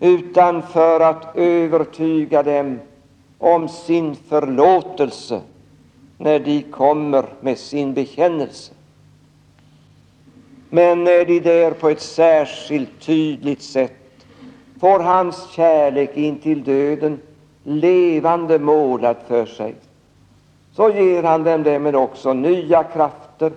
utan 0.00 0.62
för 0.62 1.00
att 1.00 1.36
övertyga 1.36 2.42
dem 2.42 2.80
om 3.38 3.68
sin 3.68 4.14
förlåtelse 4.14 5.40
när 6.18 6.38
de 6.38 6.62
kommer 6.62 7.24
med 7.40 7.58
sin 7.58 7.94
bekännelse. 7.94 8.72
Men 10.74 11.04
när 11.04 11.24
de 11.24 11.40
där 11.40 11.70
på 11.70 11.88
ett 11.88 12.00
särskilt 12.00 13.00
tydligt 13.00 13.62
sätt 13.62 13.92
får 14.80 15.00
hans 15.00 15.50
kärlek 15.50 16.16
in 16.16 16.38
till 16.38 16.64
döden 16.64 17.20
levande 17.64 18.58
målad 18.58 19.16
för 19.28 19.46
sig, 19.46 19.74
så 20.76 20.90
ger 20.90 21.22
han 21.22 21.44
dem 21.44 21.62
därmed 21.62 21.96
också 21.96 22.32
nya 22.32 22.84
krafter 22.84 23.52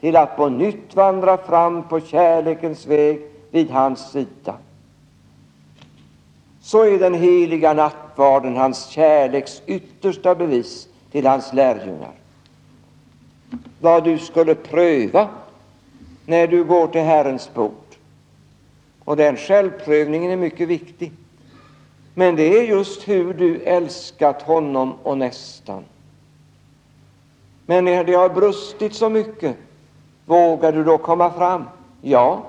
till 0.00 0.16
att 0.16 0.36
på 0.36 0.48
nytt 0.48 0.94
vandra 0.94 1.36
fram 1.36 1.88
på 1.88 2.00
kärlekens 2.00 2.86
väg 2.86 3.20
vid 3.50 3.70
hans 3.70 4.10
sida. 4.10 4.54
Så 6.60 6.84
är 6.84 6.98
den 6.98 7.14
heliga 7.14 7.72
nattvarden 7.72 8.56
hans 8.56 8.86
kärleks 8.86 9.62
yttersta 9.66 10.34
bevis 10.34 10.88
till 11.12 11.26
hans 11.26 11.52
lärjungar. 11.52 12.12
Vad 13.80 14.04
du 14.04 14.18
skulle 14.18 14.54
pröva 14.54 15.28
när 16.30 16.46
du 16.46 16.64
går 16.64 16.86
till 16.86 17.00
Herrens 17.00 17.54
bord. 17.54 17.72
Och 19.04 19.16
den 19.16 19.36
självprövningen 19.36 20.30
är 20.30 20.36
mycket 20.36 20.68
viktig. 20.68 21.12
Men 22.14 22.36
det 22.36 22.58
är 22.58 22.62
just 22.62 23.08
hur 23.08 23.34
du 23.34 23.60
älskat 23.60 24.42
honom 24.42 24.94
och 25.02 25.18
nästan. 25.18 25.84
Men 27.66 27.84
när 27.84 28.04
det 28.04 28.14
har 28.14 28.28
brustit 28.28 28.94
så 28.94 29.08
mycket, 29.08 29.56
vågar 30.26 30.72
du 30.72 30.84
då 30.84 30.98
komma 30.98 31.30
fram? 31.30 31.64
Ja, 32.00 32.42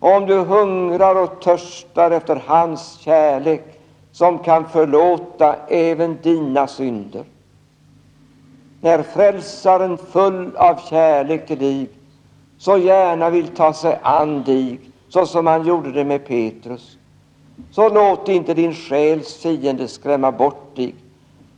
om 0.00 0.26
du 0.26 0.34
hungrar 0.34 1.22
och 1.22 1.40
törstar 1.40 2.10
efter 2.10 2.42
hans 2.46 2.98
kärlek 3.00 3.64
som 4.12 4.38
kan 4.38 4.68
förlåta 4.68 5.56
även 5.68 6.18
dina 6.22 6.66
synder. 6.66 7.24
När 8.80 9.02
Frälsaren 9.02 9.98
full 9.98 10.56
av 10.56 10.80
kärlek 10.90 11.46
till 11.46 11.58
dig 11.58 11.88
så 12.58 12.78
gärna 12.78 13.30
vill 13.30 13.48
ta 13.48 13.72
sig 13.72 13.98
an 14.02 14.42
dig 14.42 14.80
så 15.08 15.26
som 15.26 15.46
han 15.46 15.66
gjorde 15.66 15.92
det 15.92 16.04
med 16.04 16.26
Petrus, 16.26 16.98
så 17.70 17.88
låt 17.88 18.28
inte 18.28 18.54
din 18.54 18.74
själs 18.74 19.42
fiende 19.42 19.88
skrämma 19.88 20.32
bort 20.32 20.76
dig, 20.76 20.94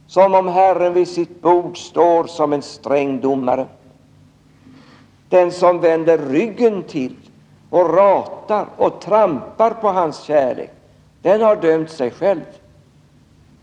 som 0.06 0.34
om 0.34 0.48
Herren 0.48 0.94
vid 0.94 1.08
sitt 1.08 1.42
bord 1.42 1.78
står 1.78 2.24
som 2.24 2.52
en 2.52 2.62
sträng 2.62 3.20
domare. 3.20 3.66
Den 5.28 5.52
som 5.52 5.80
vänder 5.80 6.18
ryggen 6.18 6.82
till 6.82 7.16
och 7.70 7.94
ratar 7.94 8.66
och 8.76 9.00
trampar 9.00 9.70
på 9.70 9.88
hans 9.88 10.22
kärlek, 10.22 10.70
den 11.22 11.40
har 11.40 11.56
dömt 11.56 11.90
sig 11.90 12.10
själv. 12.10 12.40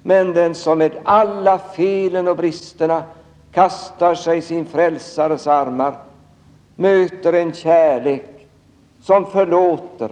Men 0.04 0.34
den 0.34 0.56
som 0.56 0.78
med 0.78 0.91
alla 1.04 1.60
felen 1.60 2.28
och 2.28 2.38
bristerna 2.38 3.04
kastar 3.52 4.15
sig 4.15 4.38
i 4.38 4.41
sin 4.41 4.65
frälsares 4.65 5.47
armar 5.47 5.95
möter 6.78 7.34
en 7.34 7.54
kärlek 7.54 8.48
som 9.02 9.26
förlåter 9.26 10.12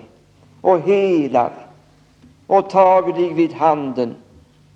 och 0.61 0.79
helar 0.79 1.51
och 2.47 2.69
tager 2.69 3.13
dig 3.13 3.33
vid 3.33 3.53
handen 3.53 4.15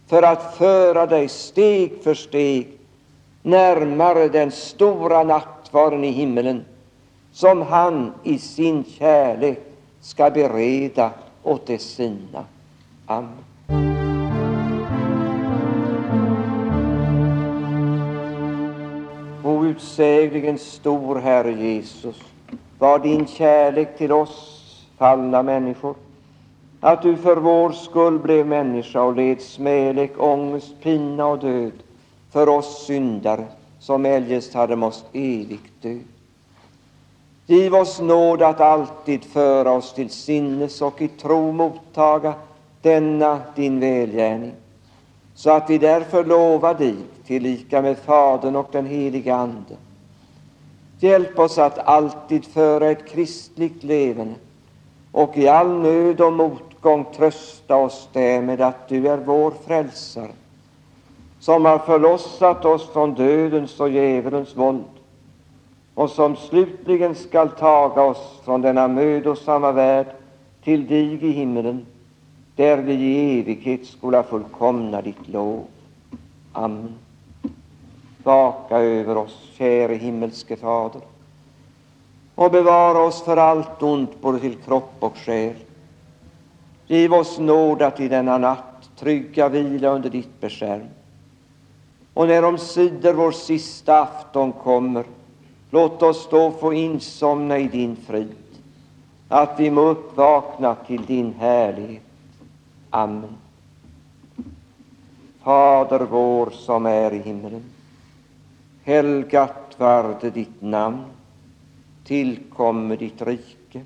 för 0.07 0.23
att 0.23 0.57
föra 0.57 1.05
dig 1.05 1.27
steg 1.27 2.03
för 2.03 2.13
steg 2.13 2.67
närmare 3.41 4.27
den 4.27 4.51
stora 4.51 5.23
nattvarden 5.23 6.03
i 6.03 6.11
himmelen 6.11 6.65
som 7.31 7.61
han 7.61 8.13
i 8.23 8.37
sin 8.37 8.83
kärlek 8.83 9.59
ska 10.01 10.29
bereda 10.29 11.11
åt 11.43 11.65
de 11.67 11.77
sina. 11.77 12.45
Amen. 13.05 13.48
Outsägligen 19.79 20.57
stor, 20.57 21.15
Herre 21.15 21.51
Jesus, 21.51 22.15
var 22.79 22.99
din 22.99 23.27
kärlek 23.27 23.97
till 23.97 24.11
oss 24.11 24.65
fallna 24.97 25.43
människor 25.43 25.95
att 26.79 27.01
du 27.01 27.17
för 27.17 27.37
vår 27.37 27.71
skull 27.71 28.19
blev 28.19 28.47
människa 28.47 29.01
och 29.01 29.15
led 29.15 29.41
smälek, 29.41 30.11
ångest, 30.17 30.73
pina 30.83 31.25
och 31.25 31.39
död 31.39 31.71
för 32.31 32.49
oss 32.49 32.85
syndare 32.85 33.45
som 33.79 34.05
eljest 34.05 34.53
hade 34.53 34.75
måst 34.75 35.05
evigt 35.13 35.81
dö. 35.81 35.97
Giv 37.45 37.75
oss 37.75 38.01
nåd 38.01 38.41
att 38.41 38.59
alltid 38.59 39.23
föra 39.23 39.71
oss 39.71 39.93
till 39.93 40.09
sinnes 40.09 40.81
och 40.81 41.01
i 41.01 41.07
tro 41.07 41.51
mottaga 41.51 42.33
denna 42.81 43.39
din 43.55 43.79
välgärning, 43.79 44.53
så 45.39 45.49
att 45.49 45.69
vi 45.69 45.77
därför 45.77 46.23
lovar 46.25 46.73
dig 46.73 46.95
tillika 47.25 47.81
med 47.81 47.97
Fadern 47.97 48.55
och 48.55 48.69
den 48.71 48.85
helige 48.85 49.35
Ande. 49.35 49.75
Hjälp 50.99 51.39
oss 51.39 51.57
att 51.57 51.79
alltid 51.79 52.45
föra 52.45 52.89
ett 52.89 53.07
kristligt 53.07 53.83
leverne 53.83 54.35
och 55.11 55.37
i 55.37 55.47
all 55.47 55.69
nöd 55.69 56.21
och 56.21 56.33
motgång 56.33 57.05
trösta 57.15 57.75
oss 57.75 58.09
därmed 58.13 58.61
att 58.61 58.87
du 58.87 59.07
är 59.07 59.17
vår 59.17 59.53
frälsare, 59.65 60.31
som 61.39 61.65
har 61.65 61.77
förlossat 61.79 62.65
oss 62.65 62.89
från 62.89 63.13
dödens 63.13 63.79
och 63.79 63.89
djävulens 63.89 64.55
våld 64.55 64.83
och 65.93 66.09
som 66.09 66.35
slutligen 66.35 67.15
skall 67.15 67.49
taga 67.49 68.01
oss 68.01 68.39
från 68.45 68.61
denna 68.61 68.87
mödosamma 68.87 69.71
värld 69.71 70.07
till 70.63 70.87
dig 70.87 71.25
i 71.25 71.31
himmelen, 71.31 71.85
där 72.59 72.77
vi 72.77 72.93
i 72.93 73.39
evighet 73.39 73.85
skola 73.85 74.23
fullkomna 74.23 75.01
ditt 75.01 75.27
lov. 75.27 75.63
Amen. 76.53 76.93
Vaka 78.23 78.77
över 78.77 79.17
oss, 79.17 79.49
käre 79.57 79.95
himmelske 79.95 80.55
Fader 80.55 81.01
och 82.35 82.51
bevara 82.51 82.99
oss 82.99 83.21
för 83.21 83.37
allt 83.37 83.83
ont 83.83 84.21
både 84.21 84.39
till 84.39 84.55
kropp 84.55 84.93
och 84.99 85.17
själ. 85.17 85.55
Giv 86.87 87.13
oss 87.13 87.39
nåd 87.39 87.81
att 87.81 87.99
i 87.99 88.07
denna 88.07 88.37
natt 88.37 88.89
trygga 88.99 89.49
vila 89.49 89.89
under 89.89 90.09
ditt 90.09 90.41
beskärm. 90.41 90.87
Och 92.13 92.27
när 92.27 92.45
omsider 92.45 93.13
vår 93.13 93.31
sista 93.31 94.01
afton 94.01 94.51
kommer, 94.51 95.05
låt 95.71 96.03
oss 96.03 96.27
då 96.31 96.51
få 96.51 96.73
insomna 96.73 97.57
i 97.57 97.67
din 97.67 97.95
frid, 97.95 98.35
att 99.29 99.59
vi 99.59 99.71
må 99.71 99.81
uppvakna 99.81 100.75
till 100.75 101.05
din 101.05 101.33
härlighet. 101.39 102.03
Amen. 102.89 103.37
Fader 105.43 105.99
vår 105.99 106.49
som 106.49 106.85
är 106.85 107.13
i 107.13 107.17
himmelen. 107.17 107.63
Helgat 108.83 109.75
varde 109.77 110.29
ditt 110.29 110.61
namn 110.61 111.05
tillkomme 112.03 112.95
ditt 112.95 113.21
rike. 113.21 113.81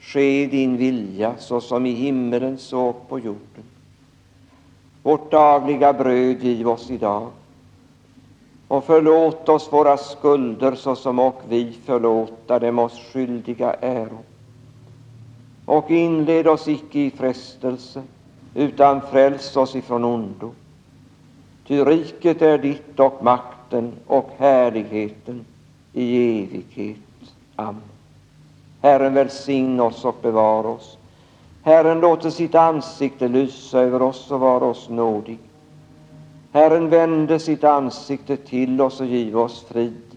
Ske 0.00 0.46
din 0.46 0.76
vilja 0.76 1.34
såsom 1.38 1.86
i 1.86 1.90
himmelen 1.90 2.58
så 2.58 2.92
på 2.92 3.18
jorden. 3.18 3.64
Vårt 5.02 5.30
dagliga 5.30 5.92
bröd 5.92 6.42
giv 6.42 6.68
oss 6.68 6.90
idag 6.90 7.30
Och 8.68 8.84
förlåt 8.84 9.48
oss 9.48 9.72
våra 9.72 9.96
skulder 9.96 10.74
såsom 10.74 11.18
och 11.18 11.42
vi 11.48 11.72
förlåta 11.84 12.58
dem 12.58 12.78
oss 12.78 13.00
skyldiga 13.12 13.74
äro. 13.74 14.18
Och 15.66 15.90
inled 15.90 16.46
oss 16.46 16.68
icke 16.68 16.98
i 16.98 17.10
frestelse, 17.10 18.02
utan 18.54 19.00
fräls 19.00 19.56
oss 19.56 19.76
ifrån 19.76 20.04
ondo. 20.04 20.50
Ty 21.66 21.84
riket 21.84 22.42
är 22.42 22.58
ditt 22.58 23.00
och 23.00 23.24
makten 23.24 23.92
och 24.06 24.30
härligheten 24.38 25.44
i 25.92 26.38
evighet. 26.42 26.96
Amen. 27.56 27.82
Herren 28.82 29.14
välsigne 29.14 29.82
oss 29.82 30.04
och 30.04 30.16
bevara 30.22 30.68
oss. 30.68 30.98
Herren 31.62 32.00
låter 32.00 32.30
sitt 32.30 32.54
ansikte 32.54 33.28
lysa 33.28 33.80
över 33.80 34.02
oss 34.02 34.30
och 34.30 34.40
vara 34.40 34.64
oss 34.64 34.88
nådig. 34.88 35.38
Herren 36.52 36.88
vände 36.88 37.38
sitt 37.38 37.64
ansikte 37.64 38.36
till 38.36 38.80
oss 38.80 39.00
och 39.00 39.06
giv 39.06 39.38
oss 39.38 39.64
frid. 39.68 40.16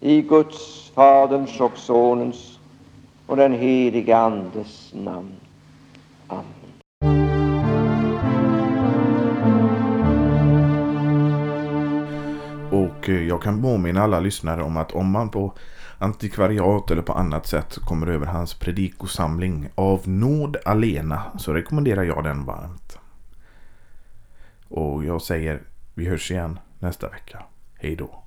I 0.00 0.22
Guds, 0.22 0.90
Faderns 0.94 1.60
och 1.60 1.78
Sonens 1.78 2.58
och 3.30 3.36
den 3.36 3.52
helige 3.52 4.16
Andes 4.16 4.94
namn. 4.94 5.32
Amen. 6.26 6.44
Och 12.70 13.08
eh, 13.08 13.28
jag 13.28 13.42
kan 13.42 13.62
påminna 13.62 14.02
alla 14.02 14.20
lyssnare 14.20 14.62
om 14.62 14.76
att 14.76 14.92
om 14.92 15.10
man 15.10 15.28
på 15.28 15.54
antikvariat 15.98 16.90
eller 16.90 17.02
på 17.02 17.12
annat 17.12 17.46
sätt 17.46 17.78
kommer 17.84 18.06
över 18.06 18.26
hans 18.26 18.54
predikosamling 18.54 19.68
av 19.74 20.08
nåd 20.08 20.56
alena 20.64 21.22
så 21.38 21.52
rekommenderar 21.52 22.02
jag 22.02 22.24
den 22.24 22.44
varmt. 22.44 22.98
Och 24.68 25.04
jag 25.04 25.22
säger 25.22 25.62
vi 25.94 26.08
hörs 26.08 26.30
igen 26.30 26.58
nästa 26.78 27.08
vecka. 27.08 27.42
Hej 27.74 27.96
då. 27.96 28.19